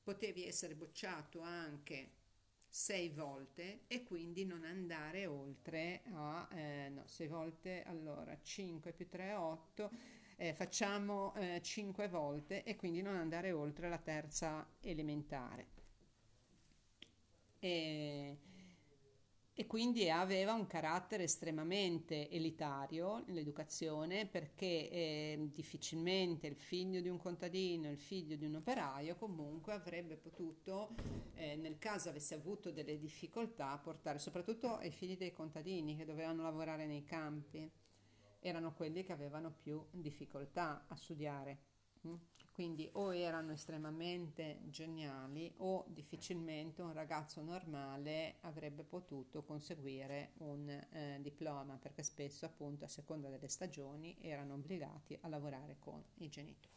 Potevi 0.03 0.45
essere 0.45 0.75
bocciato 0.75 1.39
anche 1.39 2.22
sei 2.73 3.09
volte 3.09 3.81
e 3.85 4.01
quindi 4.01 4.45
non 4.45 4.63
andare 4.63 5.27
oltre 5.27 6.01
a 6.11 6.47
eh, 6.55 6.89
no, 6.89 7.03
sei 7.05 7.27
volte 7.27 7.83
allora 7.83 8.35
5 8.41 8.91
più 8.93 9.07
3 9.07 9.35
8 9.35 9.91
eh, 10.37 10.55
facciamo 10.55 11.35
eh, 11.35 11.59
5 11.61 12.07
volte 12.07 12.63
e 12.63 12.75
quindi 12.75 13.03
non 13.03 13.15
andare 13.15 13.51
oltre 13.51 13.89
la 13.89 13.99
terza 13.99 14.67
elementare. 14.81 15.67
E, 17.59 18.37
quindi 19.73 20.07
aveva 20.07 20.53
un 20.53 20.67
carattere 20.67 21.23
estremamente 21.23 22.29
elitario 22.29 23.23
l'educazione 23.29 24.27
perché 24.27 24.65
eh, 24.65 25.49
difficilmente 25.51 26.45
il 26.45 26.55
figlio 26.55 27.01
di 27.01 27.09
un 27.09 27.17
contadino, 27.17 27.89
il 27.89 27.97
figlio 27.97 28.35
di 28.35 28.45
un 28.45 28.53
operaio 28.53 29.15
comunque 29.15 29.73
avrebbe 29.73 30.15
potuto, 30.15 30.89
eh, 31.33 31.55
nel 31.55 31.79
caso 31.79 32.09
avesse 32.09 32.35
avuto 32.35 32.69
delle 32.69 32.99
difficoltà, 32.99 33.75
portare 33.79 34.19
soprattutto 34.19 34.75
ai 34.75 34.91
figli 34.91 35.17
dei 35.17 35.33
contadini 35.33 35.97
che 35.97 36.05
dovevano 36.05 36.43
lavorare 36.43 36.85
nei 36.85 37.03
campi, 37.03 37.67
erano 38.41 38.75
quelli 38.75 39.03
che 39.03 39.11
avevano 39.11 39.51
più 39.59 39.83
difficoltà 39.89 40.85
a 40.87 40.95
studiare. 40.95 41.72
Quindi 42.53 42.87
o 42.93 43.15
erano 43.15 43.51
estremamente 43.51 44.59
geniali 44.65 45.51
o 45.57 45.85
difficilmente 45.87 46.83
un 46.83 46.93
ragazzo 46.93 47.41
normale 47.41 48.35
avrebbe 48.41 48.83
potuto 48.83 49.41
conseguire 49.43 50.33
un 50.37 50.69
eh, 50.69 51.17
diploma 51.21 51.77
perché 51.77 52.03
spesso 52.03 52.45
appunto 52.45 52.85
a 52.85 52.87
seconda 52.87 53.29
delle 53.29 53.47
stagioni 53.47 54.15
erano 54.21 54.53
obbligati 54.53 55.17
a 55.21 55.29
lavorare 55.29 55.77
con 55.79 56.03
i 56.17 56.29
genitori. 56.29 56.71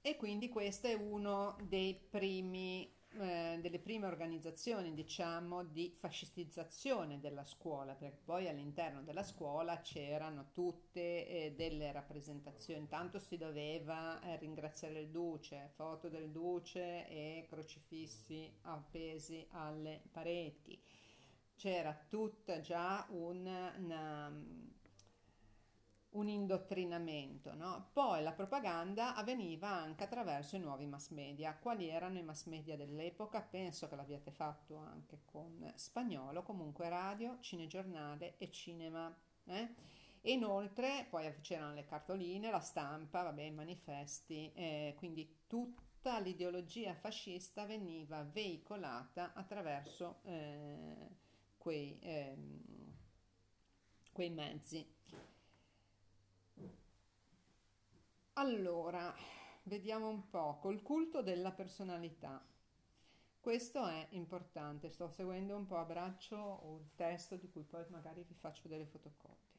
E 0.00 0.16
quindi 0.16 0.48
questo 0.48 0.86
è 0.86 0.94
uno 0.94 1.56
dei 1.62 1.94
primi 1.94 2.90
eh, 3.18 3.58
delle 3.60 3.78
prime 3.78 4.06
organizzazioni, 4.06 4.92
diciamo, 4.94 5.64
di 5.64 5.94
fascistizzazione 5.96 7.20
della 7.20 7.44
scuola, 7.44 7.94
perché 7.94 8.20
poi 8.24 8.48
all'interno 8.48 9.02
della 9.02 9.22
scuola 9.22 9.80
c'erano 9.80 10.50
tutte 10.52 11.26
eh, 11.26 11.54
delle 11.56 11.92
rappresentazioni. 11.92 12.80
Intanto 12.80 13.18
si 13.18 13.36
doveva 13.36 14.20
eh, 14.20 14.36
ringraziare 14.38 15.00
il 15.00 15.10
duce, 15.10 15.70
foto 15.74 16.08
del 16.08 16.30
duce 16.30 17.08
e 17.08 17.46
crocifissi 17.48 18.52
appesi 18.62 19.46
alle 19.50 20.02
pareti. 20.10 20.80
C'era 21.56 21.96
tutta 22.08 22.60
già 22.60 23.06
un, 23.10 23.46
una 23.78 24.73
un 26.14 26.28
indottrinamento. 26.28 27.54
No? 27.54 27.90
Poi 27.92 28.22
la 28.22 28.32
propaganda 28.32 29.14
avveniva 29.14 29.68
anche 29.68 30.04
attraverso 30.04 30.56
i 30.56 30.60
nuovi 30.60 30.86
mass 30.86 31.10
media. 31.10 31.56
Quali 31.56 31.88
erano 31.88 32.18
i 32.18 32.22
mass 32.22 32.46
media 32.46 32.76
dell'epoca? 32.76 33.40
Penso 33.40 33.88
che 33.88 33.96
l'abbiate 33.96 34.30
fatto 34.30 34.76
anche 34.76 35.20
con 35.24 35.72
spagnolo, 35.76 36.42
comunque 36.42 36.88
radio, 36.88 37.38
cinegiornale 37.40 38.36
e 38.38 38.50
cinema. 38.50 39.14
Eh? 39.46 39.74
E 40.26 40.32
inoltre 40.32 41.06
poi 41.10 41.30
c'erano 41.42 41.74
le 41.74 41.84
cartoline, 41.84 42.50
la 42.50 42.60
stampa, 42.60 43.22
vabbè, 43.22 43.42
i 43.42 43.50
manifesti, 43.50 44.50
eh, 44.54 44.94
quindi 44.96 45.42
tutta 45.46 46.18
l'ideologia 46.18 46.94
fascista 46.94 47.66
veniva 47.66 48.22
veicolata 48.22 49.34
attraverso 49.34 50.20
eh, 50.24 51.10
quei, 51.58 51.98
ehm, 52.00 52.62
quei 54.12 54.30
mezzi. 54.30 54.93
Allora, 58.36 59.14
vediamo 59.62 60.08
un 60.08 60.28
po', 60.28 60.58
col 60.60 60.82
culto 60.82 61.22
della 61.22 61.52
personalità. 61.52 62.44
Questo 63.38 63.86
è 63.86 64.08
importante, 64.10 64.90
sto 64.90 65.08
seguendo 65.08 65.54
un 65.54 65.66
po' 65.66 65.76
a 65.76 65.84
braccio 65.84 66.80
il 66.80 66.90
testo 66.96 67.36
di 67.36 67.48
cui 67.48 67.62
poi 67.62 67.84
magari 67.90 68.24
vi 68.26 68.34
faccio 68.34 68.66
delle 68.66 68.86
fotocopie. 68.86 69.52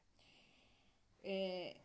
E 1.22 1.82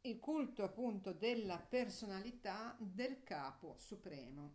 il 0.00 0.18
culto 0.18 0.64
appunto 0.64 1.12
della 1.12 1.58
personalità 1.58 2.74
del 2.80 3.22
capo 3.22 3.76
supremo. 3.76 4.54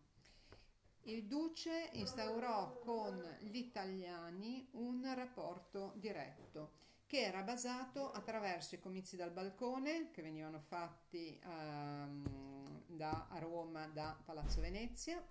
Il 1.04 1.24
duce 1.26 1.90
instaurò 1.94 2.80
con 2.80 3.38
gli 3.40 3.56
italiani 3.56 4.68
un 4.72 5.10
rapporto 5.16 5.94
diretto 5.96 6.84
che 7.16 7.22
era 7.22 7.44
basato 7.44 8.12
attraverso 8.12 8.76
i 8.76 8.80
comizi 8.82 9.16
dal 9.16 9.32
balcone 9.32 10.12
che 10.12 10.22
venivano 10.22 10.60
fatti 10.60 11.40
um, 11.46 12.84
da, 12.88 13.28
a 13.30 13.40
Roma 13.40 13.88
da 13.88 14.22
Palazzo 14.26 14.60
Venezia. 14.60 15.26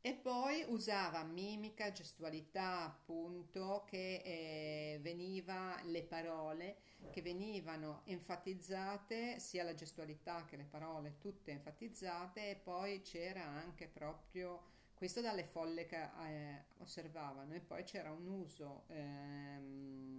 E 0.00 0.14
poi 0.14 0.64
usava 0.68 1.24
mimica, 1.24 1.90
gestualità 1.90 2.84
appunto 2.84 3.82
che 3.88 4.22
eh, 4.24 4.98
veniva 5.02 5.80
le 5.82 6.04
parole 6.04 6.76
che 7.10 7.22
venivano 7.22 8.02
enfatizzate 8.04 9.40
sia 9.40 9.64
la 9.64 9.74
gestualità 9.74 10.44
che 10.44 10.54
le 10.54 10.66
parole 10.70 11.18
tutte 11.18 11.50
enfatizzate. 11.50 12.50
E 12.50 12.54
poi 12.54 13.02
c'era 13.02 13.42
anche 13.42 13.88
proprio 13.88 14.62
questo 14.94 15.20
dalle 15.20 15.42
folle 15.42 15.86
che 15.86 16.00
eh, 16.00 16.64
osservavano. 16.78 17.52
E 17.52 17.60
poi 17.60 17.82
c'era 17.82 18.12
un 18.12 18.28
uso 18.28 18.84
ehm, 18.90 20.15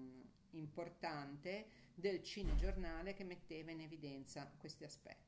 importante 0.57 1.67
del 1.93 2.21
cinegiornale 2.21 3.13
che 3.13 3.23
metteva 3.23 3.71
in 3.71 3.81
evidenza 3.81 4.51
questi 4.57 4.83
aspetti. 4.83 5.27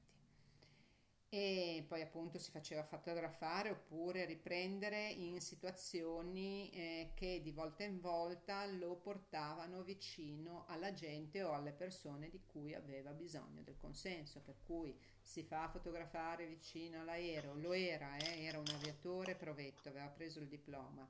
E 1.31 1.85
poi 1.87 2.01
appunto 2.01 2.39
si 2.39 2.49
faceva 2.49 2.83
fotografare 2.83 3.69
oppure 3.69 4.25
riprendere 4.25 5.09
in 5.09 5.39
situazioni 5.41 6.71
eh, 6.71 7.11
che 7.13 7.39
di 7.43 7.51
volta 7.51 7.83
in 7.83 7.99
volta 7.99 8.65
lo 8.65 8.95
portavano 8.95 9.83
vicino 9.83 10.65
alla 10.67 10.91
gente 10.91 11.43
o 11.43 11.53
alle 11.53 11.71
persone 11.71 12.29
di 12.29 12.41
cui 12.47 12.73
aveva 12.73 13.11
bisogno 13.11 13.61
del 13.61 13.77
consenso, 13.77 14.41
per 14.41 14.55
cui 14.65 14.97
si 15.21 15.43
fa 15.43 15.69
fotografare 15.69 16.47
vicino 16.47 17.01
all'aereo, 17.01 17.53
lo 17.53 17.73
era, 17.73 18.17
eh, 18.17 18.45
era 18.45 18.57
un 18.57 18.69
aviatore 18.73 19.35
provetto, 19.35 19.89
aveva 19.89 20.07
preso 20.07 20.39
il 20.39 20.47
diploma, 20.47 21.07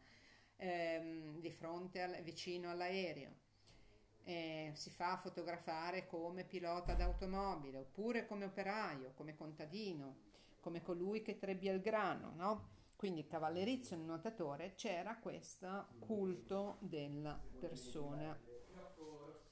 ehm, 0.57 1.39
di 1.39 1.51
fronte 1.51 2.01
al, 2.01 2.21
vicino 2.23 2.69
all'aereo, 2.69 3.47
eh, 4.23 4.71
si 4.75 4.89
fa 4.89 5.17
fotografare 5.17 6.05
come 6.07 6.43
pilota 6.43 6.93
d'automobile, 6.93 7.79
oppure 7.79 8.25
come 8.25 8.45
operaio, 8.45 9.13
come 9.15 9.35
contadino, 9.35 10.27
come 10.59 10.81
colui 10.81 11.21
che 11.21 11.37
trebbia 11.37 11.73
il 11.73 11.81
grano, 11.81 12.33
no? 12.35 12.77
Quindi 12.95 13.25
cavallerizio 13.25 13.95
e 13.95 13.99
nuotatore 13.99 14.73
c'era 14.75 15.17
questo 15.17 15.87
culto 15.99 16.77
della 16.81 17.39
persona 17.59 18.37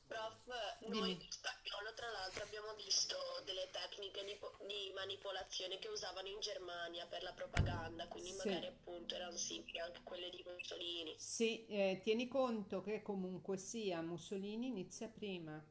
Prof, 0.07 0.47
noi 0.87 1.11
in 1.11 1.19
spagnolo 1.29 1.93
tra 1.93 2.09
l'altro 2.09 2.43
abbiamo 2.43 2.73
visto 2.75 3.15
delle 3.57 3.69
tecniche 3.71 4.23
di, 4.23 4.37
di, 4.67 4.93
manipolazione 4.93 5.79
che 5.79 5.87
usavano 5.87 6.27
in 6.27 6.39
Germania 6.39 7.07
per 7.07 7.23
la 7.23 7.33
propaganda, 7.33 8.07
quindi 8.07 8.29
sì. 8.29 8.47
magari 8.47 8.67
appunto 8.67 9.15
erano 9.15 9.35
simili 9.35 9.79
anche 9.79 10.01
quelle 10.03 10.29
di 10.29 10.43
Mussolini. 10.45 11.15
Sì, 11.17 11.65
eh, 11.65 11.99
tieni 12.03 12.27
conto 12.27 12.81
che 12.81 13.01
comunque 13.01 13.57
sia 13.57 14.01
Mussolini 14.01 14.67
inizia 14.67 15.07
prima. 15.07 15.63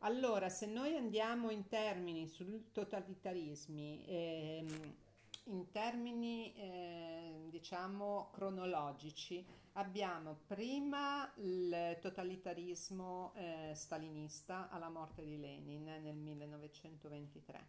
Allora, 0.00 0.48
se 0.48 0.66
noi 0.66 0.96
andiamo 0.96 1.50
in 1.50 1.68
termini 1.68 2.26
sui 2.26 2.70
totalitarismi, 2.72 4.04
ehm, 4.06 4.96
in 5.44 5.70
termini 5.70 6.52
eh, 6.56 7.46
diciamo 7.48 8.30
cronologici, 8.32 9.46
abbiamo 9.74 10.38
prima 10.46 11.32
il 11.36 11.98
totalitarismo 12.00 13.32
eh, 13.34 13.72
stalinista 13.74 14.68
alla 14.68 14.88
morte 14.88 15.24
di 15.24 15.38
Lenin 15.38 15.84
nel 16.02 16.16
1923, 16.16 17.68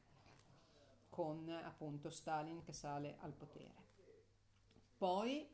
con 1.10 1.50
appunto 1.50 2.10
Stalin 2.10 2.62
che 2.62 2.74
sale 2.74 3.18
al 3.22 3.34
potere. 3.34 3.84
Poi 4.98 5.48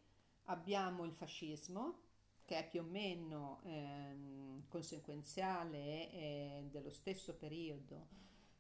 abbiamo 0.46 1.04
il 1.06 1.14
fascismo, 1.14 2.10
che 2.46 2.58
è 2.58 2.68
più 2.68 2.82
o 2.82 2.86
meno 2.86 3.62
eh, 3.64 4.64
conseguenziale 4.68 6.12
eh, 6.12 6.68
dello 6.70 6.90
stesso 6.90 7.34
periodo 7.36 8.08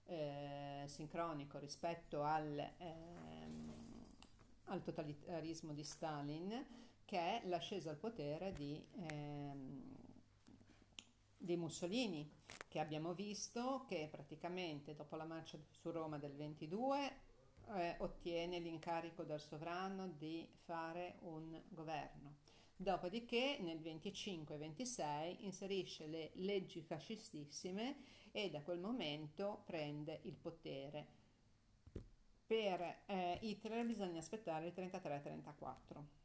eh, 0.05 0.83
sincronico 0.87 1.59
rispetto 1.59 2.23
al, 2.23 2.57
ehm, 2.77 3.73
al 4.65 4.81
totalitarismo 4.81 5.73
di 5.73 5.83
Stalin, 5.83 6.79
che 7.11 7.41
è 7.41 7.41
l'ascesa 7.47 7.89
al 7.89 7.97
potere 7.97 8.53
di, 8.53 8.81
ehm, 9.09 9.97
di 11.35 11.57
Mussolini, 11.57 12.31
che 12.69 12.79
abbiamo 12.79 13.13
visto 13.13 13.83
che 13.85 14.07
praticamente 14.09 14.95
dopo 14.95 15.17
la 15.17 15.25
marcia 15.25 15.59
su 15.71 15.91
Roma 15.91 16.17
del 16.17 16.33
22 16.33 17.11
eh, 17.75 17.95
ottiene 17.99 18.59
l'incarico 18.59 19.23
dal 19.23 19.41
sovrano 19.41 20.07
di 20.07 20.47
fare 20.63 21.17
un 21.23 21.61
governo. 21.67 22.37
Dopodiché 22.77 23.57
nel 23.59 23.81
25-26 23.81 25.35
inserisce 25.41 26.07
le 26.07 26.31
leggi 26.35 26.81
fascistissime 26.81 28.03
e 28.31 28.49
da 28.49 28.61
quel 28.61 28.79
momento 28.79 29.63
prende 29.65 30.21
il 30.23 30.37
potere. 30.37 31.07
Per 32.45 33.03
eh, 33.05 33.37
Hitler 33.41 33.85
bisogna 33.85 34.19
aspettare 34.19 34.67
il 34.67 34.73
33-34 34.73 36.20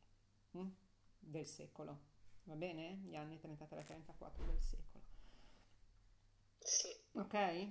hm? 0.62 0.74
del 1.18 1.46
secolo, 1.46 2.00
va 2.44 2.54
bene? 2.54 3.00
Gli 3.04 3.16
anni 3.16 3.38
33-34 3.42 4.44
del 4.44 4.60
secolo. 4.60 5.04
Sì. 6.58 6.88
Ok? 7.12 7.68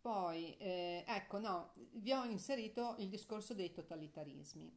Poi, 0.00 0.56
eh, 0.58 1.04
ecco, 1.06 1.40
no, 1.40 1.72
vi 1.94 2.12
ho 2.12 2.24
inserito 2.24 2.94
il 2.98 3.08
discorso 3.08 3.54
dei 3.54 3.72
totalitarismi. 3.72 4.72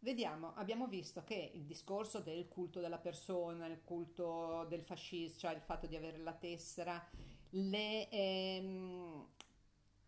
Vediamo, 0.00 0.54
abbiamo 0.54 0.86
visto 0.86 1.22
che 1.24 1.50
il 1.54 1.64
discorso 1.64 2.20
del 2.20 2.48
culto 2.48 2.80
della 2.80 2.98
persona, 2.98 3.66
il 3.66 3.82
culto 3.82 4.64
del 4.68 4.82
fascismo, 4.82 5.38
cioè 5.38 5.54
il 5.54 5.60
fatto 5.60 5.86
di 5.86 5.96
avere 5.96 6.18
la 6.18 6.34
tessera, 6.34 7.04
le, 7.50 8.08
ehm, 8.08 9.28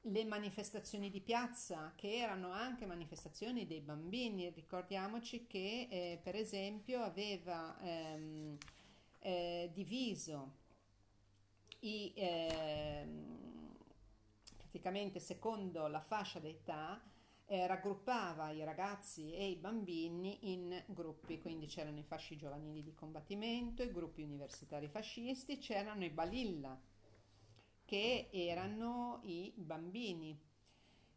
le 0.02 0.24
manifestazioni 0.24 1.10
di 1.10 1.20
piazza, 1.20 1.92
che 1.94 2.16
erano 2.16 2.52
anche 2.52 2.86
manifestazioni 2.86 3.66
dei 3.66 3.80
bambini, 3.80 4.50
ricordiamoci 4.50 5.46
che 5.46 5.88
eh, 5.90 6.20
per 6.22 6.36
esempio 6.36 7.02
aveva 7.02 7.78
ehm, 7.80 8.56
eh, 9.20 9.70
diviso 9.72 10.54
i... 11.80 12.12
Ehm, 12.16 13.38
praticamente 14.70 15.18
secondo 15.18 15.88
la 15.88 16.00
fascia 16.00 16.38
d'età 16.38 17.02
eh, 17.46 17.66
raggruppava 17.66 18.52
i 18.52 18.62
ragazzi 18.62 19.34
e 19.34 19.48
i 19.48 19.56
bambini 19.56 20.52
in 20.52 20.80
gruppi, 20.86 21.40
quindi 21.40 21.66
c'erano 21.66 21.98
i 21.98 22.04
fasci 22.04 22.36
giovanili 22.36 22.80
di 22.84 22.94
combattimento, 22.94 23.82
i 23.82 23.90
gruppi 23.90 24.22
universitari 24.22 24.86
fascisti, 24.86 25.58
c'erano 25.58 26.04
i 26.04 26.10
balilla, 26.10 26.80
che 27.90 28.28
erano 28.30 29.18
i 29.24 29.52
bambini, 29.56 30.40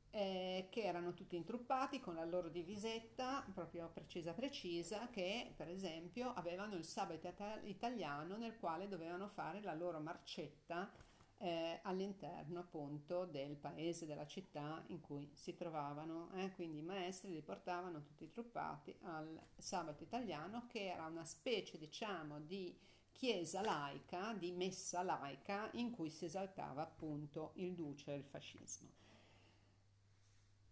eh, 0.09 0.69
che 0.71 0.81
erano 0.81 1.13
tutti 1.13 1.35
intruppati 1.35 1.99
con 1.99 2.15
la 2.15 2.25
loro 2.25 2.49
divisetta 2.49 3.45
proprio 3.53 3.91
precisa 3.93 4.33
precisa, 4.33 5.07
che 5.11 5.53
per 5.55 5.67
esempio 5.69 6.33
avevano 6.33 6.73
il 6.73 6.83
sabato 6.83 7.31
italiano 7.65 8.37
nel 8.37 8.57
quale 8.57 8.87
dovevano 8.87 9.27
fare 9.27 9.61
la 9.61 9.75
loro 9.75 9.99
marcetta 9.99 10.91
eh, 11.37 11.79
all'interno 11.83 12.61
appunto 12.61 13.25
del 13.25 13.55
paese, 13.55 14.07
della 14.07 14.25
città 14.25 14.83
in 14.87 14.99
cui 14.99 15.29
si 15.35 15.53
trovavano. 15.53 16.31
Eh? 16.33 16.53
Quindi 16.53 16.79
i 16.79 16.83
maestri 16.83 17.29
li 17.29 17.43
portavano 17.43 18.01
tutti 18.01 18.31
truppati 18.31 18.97
al 19.03 19.39
sabato 19.57 20.01
italiano 20.01 20.65
che 20.65 20.87
era 20.87 21.05
una 21.05 21.23
specie 21.23 21.77
diciamo 21.77 22.39
di 22.39 22.75
chiesa 23.13 23.61
laica, 23.61 24.33
di 24.33 24.51
messa 24.51 25.01
laica 25.01 25.69
in 25.73 25.91
cui 25.91 26.09
si 26.09 26.25
esaltava 26.25 26.81
appunto 26.81 27.53
il 27.55 27.73
duce 27.73 28.11
del 28.11 28.25
fascismo. 28.25 28.89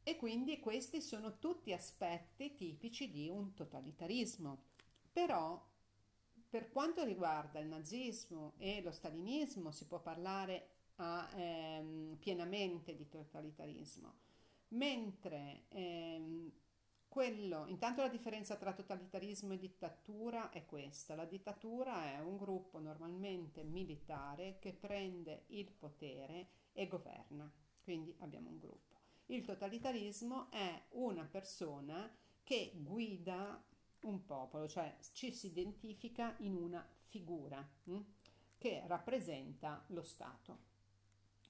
E 0.04 0.18
quindi 0.18 0.60
questi 0.60 1.00
sono 1.00 1.38
tutti 1.38 1.72
aspetti 1.72 2.54
tipici 2.56 3.10
di 3.10 3.30
un 3.30 3.54
totalitarismo. 3.54 4.64
Però 5.14 5.64
per 6.50 6.70
quanto 6.70 7.04
riguarda 7.06 7.60
il 7.60 7.68
nazismo 7.68 8.56
e 8.58 8.82
lo 8.82 8.92
stalinismo 8.92 9.72
si 9.72 9.86
può 9.86 10.02
parlare 10.02 10.68
a, 10.96 11.30
ehm, 11.36 12.18
pienamente 12.20 12.96
di 12.96 13.08
totalitarismo, 13.08 14.14
mentre 14.70 15.64
ehm, 15.70 16.52
quello, 17.12 17.66
intanto 17.68 18.02
la 18.02 18.08
differenza 18.08 18.56
tra 18.56 18.72
totalitarismo 18.72 19.52
e 19.52 19.58
dittatura 19.58 20.50
è 20.50 20.66
questa, 20.66 21.14
la 21.14 21.26
dittatura 21.26 22.06
è 22.06 22.22
un 22.22 22.38
gruppo 22.38 22.80
normalmente 22.80 23.64
militare 23.64 24.60
che 24.60 24.72
prende 24.72 25.44
il 25.48 25.70
potere 25.74 26.48
e 26.72 26.88
governa, 26.88 27.52
quindi 27.84 28.16
abbiamo 28.20 28.50
un 28.50 28.60
gruppo. 28.60 28.96
Il 29.26 29.44
totalitarismo 29.44 30.50
è 30.52 30.84
una 30.92 31.26
persona 31.26 32.10
che 32.44 32.72
guida 32.76 33.62
un 34.04 34.24
popolo, 34.24 34.70
cioè 34.70 34.96
ci 35.12 35.34
si 35.34 35.48
identifica 35.48 36.38
in 36.40 36.56
una 36.56 36.88
figura 37.02 37.62
hm, 37.84 38.00
che 38.58 38.84
rappresenta 38.88 39.84
lo 39.88 40.04
Stato. 40.04 40.70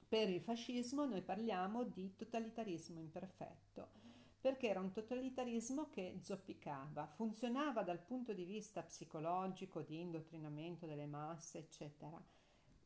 Per 0.08 0.28
il 0.28 0.42
fascismo 0.42 1.06
noi 1.06 1.22
parliamo 1.22 1.84
di 1.84 2.16
totalitarismo 2.16 3.00
imperfetto, 3.00 4.01
perché 4.42 4.68
era 4.68 4.80
un 4.80 4.92
totalitarismo 4.92 5.90
che 5.90 6.18
zoppicava, 6.20 7.06
funzionava 7.06 7.84
dal 7.84 8.00
punto 8.00 8.34
di 8.34 8.44
vista 8.44 8.82
psicologico, 8.82 9.82
di 9.82 10.00
indottrinamento 10.00 10.88
delle 10.88 11.06
masse, 11.06 11.60
eccetera, 11.60 12.22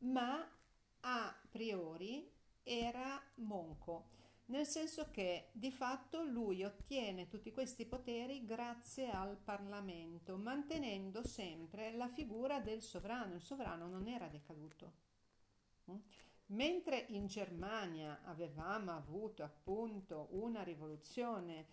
ma 0.00 0.46
a 1.00 1.36
priori 1.50 2.30
era 2.62 3.20
monco 3.36 4.14
nel 4.46 4.66
senso 4.66 5.10
che 5.10 5.48
di 5.52 5.72
fatto 5.72 6.22
lui 6.22 6.62
ottiene 6.62 7.26
tutti 7.26 7.50
questi 7.50 7.84
poteri 7.84 8.44
grazie 8.44 9.10
al 9.10 9.36
Parlamento, 9.36 10.36
mantenendo 10.36 11.26
sempre 11.26 11.92
la 11.96 12.06
figura 12.06 12.60
del 12.60 12.80
sovrano. 12.80 13.34
Il 13.34 13.40
sovrano 13.40 13.88
non 13.88 14.06
era 14.06 14.28
decaduto. 14.28 15.04
Mentre 16.48 17.06
in 17.08 17.26
Germania 17.26 18.20
avevamo 18.24 18.92
avuto 18.92 19.42
appunto 19.42 20.28
una 20.30 20.62
rivoluzione 20.62 21.66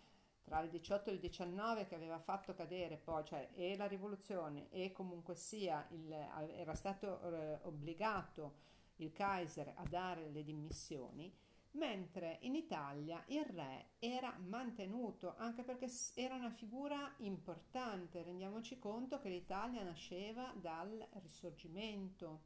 tra 0.43 0.59
il 0.61 0.69
18 0.69 1.09
e 1.09 1.13
il 1.13 1.19
19 1.19 1.85
che 1.85 1.95
aveva 1.95 2.19
fatto 2.19 2.53
cadere 2.53 2.97
poi, 2.97 3.23
cioè 3.23 3.49
e 3.53 3.77
la 3.77 3.85
rivoluzione 3.85 4.69
e 4.71 4.91
comunque 4.91 5.35
sia 5.35 5.87
il, 5.91 6.11
era 6.11 6.73
stato 6.73 7.21
eh, 7.21 7.59
obbligato 7.63 8.71
il 8.97 9.11
Kaiser 9.11 9.73
a 9.75 9.83
dare 9.87 10.29
le 10.29 10.43
dimissioni, 10.43 11.33
mentre 11.71 12.39
in 12.41 12.55
Italia 12.55 13.23
il 13.27 13.45
re 13.45 13.91
era 13.99 14.35
mantenuto 14.45 15.35
anche 15.37 15.63
perché 15.63 15.87
era 16.15 16.35
una 16.35 16.51
figura 16.51 17.13
importante. 17.19 18.23
Rendiamoci 18.23 18.77
conto 18.79 19.19
che 19.19 19.29
l'Italia 19.29 19.83
nasceva 19.83 20.53
dal 20.55 21.07
risorgimento, 21.21 22.41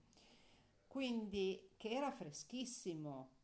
quindi 0.87 1.71
che 1.77 1.89
era 1.89 2.11
freschissimo. 2.11 3.35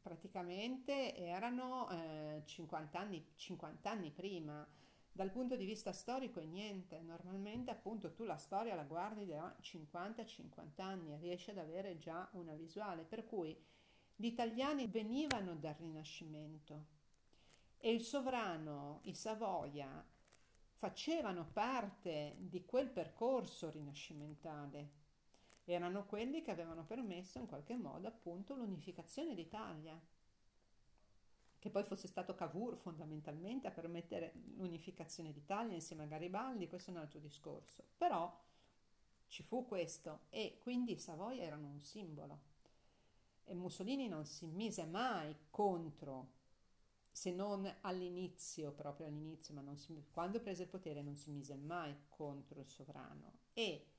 Praticamente 0.00 1.16
erano 1.16 1.88
eh, 1.90 2.42
50, 2.44 2.98
anni, 2.98 3.24
50 3.34 3.90
anni 3.90 4.10
prima. 4.10 4.66
Dal 5.10 5.30
punto 5.30 5.56
di 5.56 5.64
vista 5.64 5.92
storico 5.92 6.40
niente, 6.40 7.00
normalmente 7.00 7.70
appunto 7.70 8.12
tu 8.12 8.24
la 8.24 8.36
storia 8.36 8.74
la 8.74 8.84
guardi 8.84 9.26
da 9.26 9.56
50-50 9.62 10.82
anni 10.82 11.14
e 11.14 11.18
riesci 11.18 11.50
ad 11.50 11.58
avere 11.58 11.98
già 11.98 12.28
una 12.32 12.52
visuale, 12.54 13.04
per 13.04 13.24
cui 13.24 13.56
gli 14.14 14.26
italiani 14.26 14.86
venivano 14.86 15.54
dal 15.54 15.74
Rinascimento 15.74 16.94
e 17.78 17.92
il 17.92 18.02
sovrano, 18.02 19.00
i 19.04 19.14
Savoia, 19.14 20.04
facevano 20.72 21.46
parte 21.52 22.36
di 22.38 22.64
quel 22.64 22.88
percorso 22.88 23.70
rinascimentale. 23.70 25.04
Erano 25.68 26.06
quelli 26.06 26.42
che 26.42 26.52
avevano 26.52 26.84
permesso 26.84 27.38
in 27.38 27.46
qualche 27.46 27.76
modo 27.76 28.06
appunto 28.06 28.54
l'unificazione 28.54 29.34
d'Italia. 29.34 30.00
Che 31.58 31.70
poi 31.70 31.82
fosse 31.82 32.06
stato 32.06 32.36
Cavour 32.36 32.76
fondamentalmente 32.76 33.66
a 33.66 33.72
permettere 33.72 34.32
l'unificazione 34.54 35.32
d'Italia 35.32 35.74
insieme 35.74 36.04
a 36.04 36.06
Garibaldi, 36.06 36.68
questo 36.68 36.90
è 36.90 36.94
un 36.94 37.00
altro 37.00 37.18
discorso. 37.18 37.82
Però 37.96 38.32
ci 39.26 39.42
fu 39.42 39.66
questo 39.66 40.26
e 40.30 40.58
quindi 40.62 40.92
i 40.92 40.98
Savoia 40.98 41.42
erano 41.42 41.66
un 41.66 41.80
simbolo. 41.80 42.54
E 43.44 43.54
Mussolini 43.54 44.06
non 44.06 44.24
si 44.24 44.46
mise 44.46 44.84
mai 44.84 45.34
contro, 45.50 46.34
se 47.10 47.32
non 47.32 47.68
all'inizio, 47.80 48.70
proprio 48.70 49.06
all'inizio, 49.06 49.52
ma 49.54 49.74
si, 49.74 50.06
quando 50.12 50.40
prese 50.40 50.62
il 50.62 50.68
potere 50.68 51.02
non 51.02 51.16
si 51.16 51.30
mise 51.30 51.56
mai 51.56 51.92
contro 52.08 52.60
il 52.60 52.68
sovrano. 52.68 53.38
E 53.52 53.94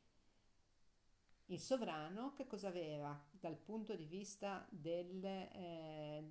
il 1.47 1.59
sovrano 1.59 2.33
che 2.33 2.45
cosa 2.45 2.67
aveva 2.67 3.19
dal 3.31 3.57
punto 3.57 3.95
di 3.95 4.05
vista 4.05 4.65
del, 4.69 5.23
eh, 5.23 6.23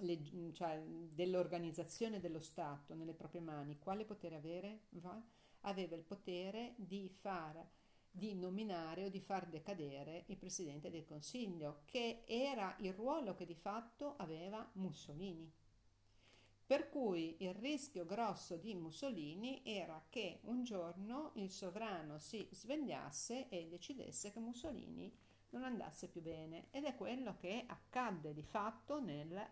le, 0.00 0.52
cioè, 0.52 0.82
dell'organizzazione 0.82 2.20
dello 2.20 2.40
Stato 2.40 2.94
nelle 2.94 3.14
proprie 3.14 3.40
mani? 3.40 3.78
Quale 3.78 4.04
potere 4.04 4.36
avere? 4.36 4.80
Aveva 5.60 5.94
il 5.94 6.02
potere 6.02 6.74
di 6.76 7.08
fare 7.08 7.80
di 8.14 8.34
nominare 8.34 9.06
o 9.06 9.08
di 9.08 9.20
far 9.20 9.46
decadere 9.46 10.24
il 10.26 10.36
Presidente 10.36 10.90
del 10.90 11.06
Consiglio, 11.06 11.80
che 11.86 12.24
era 12.26 12.76
il 12.80 12.92
ruolo 12.92 13.34
che 13.34 13.46
di 13.46 13.54
fatto 13.54 14.16
aveva 14.18 14.68
Mussolini. 14.74 15.50
Per 16.72 16.88
cui 16.88 17.36
il 17.40 17.52
rischio 17.52 18.06
grosso 18.06 18.56
di 18.56 18.74
Mussolini 18.74 19.60
era 19.62 20.02
che 20.08 20.40
un 20.44 20.64
giorno 20.64 21.32
il 21.34 21.50
sovrano 21.50 22.18
si 22.18 22.48
svegliasse 22.50 23.50
e 23.50 23.68
decidesse 23.68 24.32
che 24.32 24.40
Mussolini 24.40 25.14
non 25.50 25.64
andasse 25.64 26.08
più 26.08 26.22
bene 26.22 26.68
ed 26.70 26.84
è 26.84 26.96
quello 26.96 27.36
che 27.36 27.64
accadde 27.66 28.32
di 28.32 28.42
fatto 28.42 29.02
nel 29.02 29.46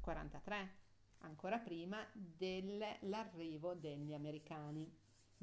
43, 0.00 0.74
ancora 1.18 1.60
prima 1.60 2.04
dell'arrivo 2.12 3.74
degli 3.74 4.12
americani 4.12 4.92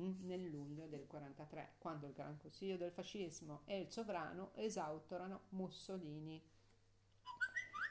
mm, 0.02 0.26
nel 0.26 0.50
luglio 0.50 0.86
del 0.88 1.08
43, 1.08 1.76
quando 1.78 2.08
il 2.08 2.14
Gran 2.14 2.38
Consiglio 2.38 2.76
del 2.76 2.92
Fascismo 2.92 3.62
e 3.64 3.80
il 3.80 3.90
sovrano 3.90 4.52
esautorano 4.56 5.44
Mussolini. 5.52 6.44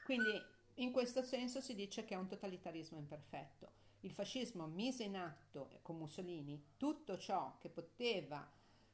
Quindi 0.05 0.57
in 0.81 0.93
questo 0.93 1.23
senso 1.23 1.61
si 1.61 1.75
dice 1.75 2.05
che 2.05 2.15
è 2.15 2.19
un 2.19 2.29
totalitarismo 2.29 2.99
imperfetto. 2.99 3.73
Il 4.01 4.13
fascismo 4.13 4.67
mise 4.67 5.05
in 5.05 5.17
atto 5.17 5.81
con 5.83 5.97
Mussolini 5.97 6.75
tutto 6.77 7.19
ciò 7.19 7.57
che 7.59 7.69
poteva 7.69 8.49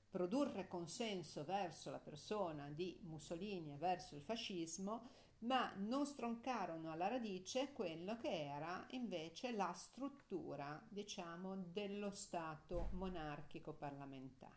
produrre 0.09 0.67
consenso 0.67 1.45
verso 1.45 1.91
la 1.91 1.99
persona 1.99 2.71
di 2.71 2.99
Mussolini 3.03 3.73
e 3.73 3.77
verso 3.77 4.15
il 4.15 4.23
fascismo, 4.23 5.09
ma 5.41 5.73
non 5.77 6.07
stroncarono 6.07 6.91
alla 6.91 7.09
radice 7.09 7.73
quello 7.73 8.17
che 8.17 8.45
era 8.45 8.87
invece 8.91 9.53
la 9.53 9.73
struttura, 9.75 10.83
diciamo, 10.89 11.57
dello 11.57 12.11
Stato 12.13 12.89
monarchico 12.93 13.75
parlamentare, 13.75 14.55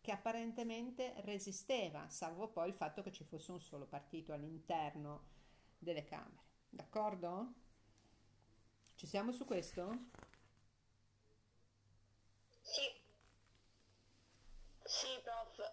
che 0.00 0.12
apparentemente 0.12 1.12
resisteva, 1.18 2.08
salvo 2.08 2.48
poi 2.48 2.68
il 2.68 2.74
fatto 2.74 3.02
che 3.02 3.12
ci 3.12 3.24
fosse 3.24 3.50
un 3.50 3.60
solo 3.60 3.84
partito 3.84 4.32
all'interno 4.32 5.24
delle 5.76 6.04
Camere. 6.04 6.53
D'accordo? 6.74 7.52
Ci 8.96 9.06
siamo 9.06 9.30
su 9.30 9.44
questo? 9.44 10.06
Sì. 12.60 12.82
Sì, 14.82 15.06
prof. 15.22 15.72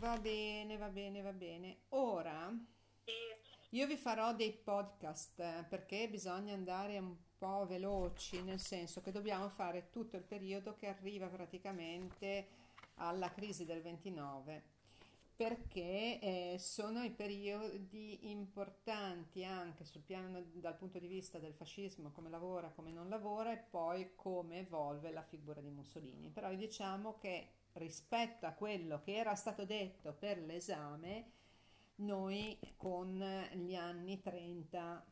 Va 0.00 0.16
bene, 0.18 0.76
va 0.76 0.88
bene, 0.88 1.20
va 1.20 1.32
bene. 1.32 1.78
Ora 1.90 2.52
io 3.70 3.86
vi 3.88 3.96
farò 3.96 4.32
dei 4.34 4.52
podcast 4.52 5.40
eh, 5.40 5.66
perché 5.68 6.08
bisogna 6.08 6.54
andare 6.54 6.96
un 6.98 7.16
po' 7.36 7.66
veloci, 7.66 8.40
nel 8.42 8.60
senso 8.60 9.00
che 9.02 9.10
dobbiamo 9.10 9.48
fare 9.48 9.90
tutto 9.90 10.16
il 10.16 10.22
periodo 10.22 10.76
che 10.76 10.86
arriva 10.86 11.26
praticamente 11.26 12.48
alla 12.94 13.32
crisi 13.32 13.64
del 13.64 13.82
29 13.82 14.75
perché 15.36 16.18
eh, 16.18 16.56
sono 16.58 17.02
i 17.02 17.10
periodi 17.10 18.30
importanti 18.30 19.44
anche 19.44 19.84
sul 19.84 20.00
piano 20.00 20.42
dal 20.54 20.76
punto 20.76 20.98
di 20.98 21.06
vista 21.06 21.38
del 21.38 21.52
fascismo, 21.52 22.10
come 22.10 22.30
lavora, 22.30 22.70
come 22.70 22.90
non 22.90 23.10
lavora 23.10 23.52
e 23.52 23.58
poi 23.58 24.12
come 24.14 24.60
evolve 24.60 25.12
la 25.12 25.22
figura 25.22 25.60
di 25.60 25.68
Mussolini. 25.68 26.30
Però 26.30 26.52
diciamo 26.54 27.18
che 27.18 27.50
rispetto 27.74 28.46
a 28.46 28.52
quello 28.52 29.02
che 29.02 29.14
era 29.14 29.34
stato 29.34 29.66
detto 29.66 30.14
per 30.14 30.38
l'esame, 30.38 31.32
noi 31.96 32.58
con 32.76 33.22
gli 33.52 33.74
anni 33.74 34.20
30 34.20 35.04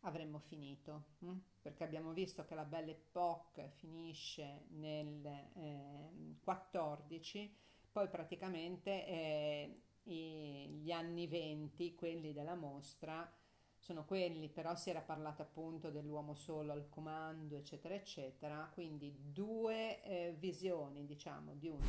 avremmo 0.00 0.38
finito, 0.38 1.04
hm? 1.20 1.36
perché 1.62 1.84
abbiamo 1.84 2.12
visto 2.12 2.44
che 2.44 2.54
la 2.54 2.64
Belle 2.64 2.90
Époque 2.90 3.70
finisce 3.76 4.66
nel 4.70 5.24
eh, 5.54 6.36
14 6.42 7.56
poi 7.92 8.08
praticamente 8.08 9.06
eh, 9.06 9.82
i, 10.04 10.80
gli 10.82 10.90
anni 10.90 11.26
20, 11.26 11.94
quelli 11.94 12.32
della 12.32 12.54
mostra, 12.54 13.30
sono 13.78 14.04
quelli, 14.04 14.48
però 14.48 14.74
si 14.76 14.90
era 14.90 15.00
parlato 15.00 15.42
appunto 15.42 15.90
dell'uomo 15.90 16.34
solo 16.34 16.72
al 16.72 16.88
comando, 16.88 17.56
eccetera, 17.56 17.94
eccetera, 17.94 18.70
quindi 18.72 19.12
due 19.32 20.02
eh, 20.04 20.36
visioni, 20.38 21.04
diciamo, 21.04 21.54
di 21.54 21.68
un 21.68 21.80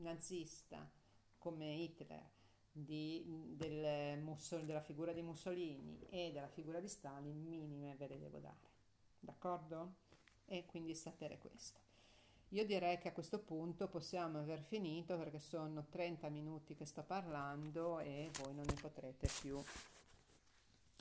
nazista 0.00 0.88
come 1.38 1.74
Hitler, 1.74 2.30
di, 2.70 3.24
del, 3.56 4.18
Mussol, 4.20 4.64
della 4.64 4.80
figura 4.80 5.12
di 5.12 5.22
Mussolini 5.22 6.06
e 6.08 6.30
della 6.32 6.48
figura 6.48 6.80
di 6.80 6.88
Stalin, 6.88 7.42
minime 7.42 7.96
ve 7.96 8.06
le 8.06 8.18
devo 8.18 8.38
dare, 8.38 8.70
d'accordo? 9.18 9.96
E 10.44 10.64
quindi 10.66 10.94
sapere 10.94 11.38
questo. 11.38 11.91
Io 12.52 12.66
direi 12.66 12.98
che 12.98 13.08
a 13.08 13.12
questo 13.12 13.38
punto 13.38 13.88
possiamo 13.88 14.38
aver 14.38 14.60
finito 14.60 15.16
perché 15.16 15.38
sono 15.38 15.86
30 15.88 16.28
minuti 16.28 16.74
che 16.74 16.84
sto 16.84 17.02
parlando 17.02 17.98
e 17.98 18.30
voi 18.40 18.54
non 18.54 18.64
ne 18.66 18.74
potrete 18.74 19.26
più. 19.40 19.62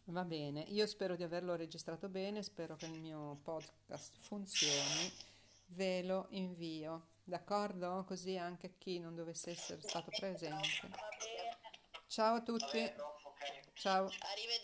Va 0.05 0.23
bene, 0.23 0.61
io 0.61 0.87
spero 0.87 1.17
di 1.17 1.23
averlo 1.23 1.55
registrato 1.55 2.07
bene, 2.07 2.41
spero 2.41 2.77
che 2.77 2.85
il 2.85 2.97
mio 2.99 3.37
podcast 3.43 4.15
funzioni, 4.21 5.11
ve 5.67 6.03
lo 6.03 6.27
invio, 6.29 7.07
d'accordo? 7.23 8.05
Così 8.07 8.37
anche 8.37 8.77
chi 8.77 8.99
non 8.99 9.13
dovesse 9.13 9.51
essere 9.51 9.81
stato 9.81 10.09
presente. 10.17 10.67
Ciao 12.07 12.35
a 12.35 12.41
tutti, 12.41 12.93
ciao. 13.73 14.05
Arrivederci. 14.05 14.61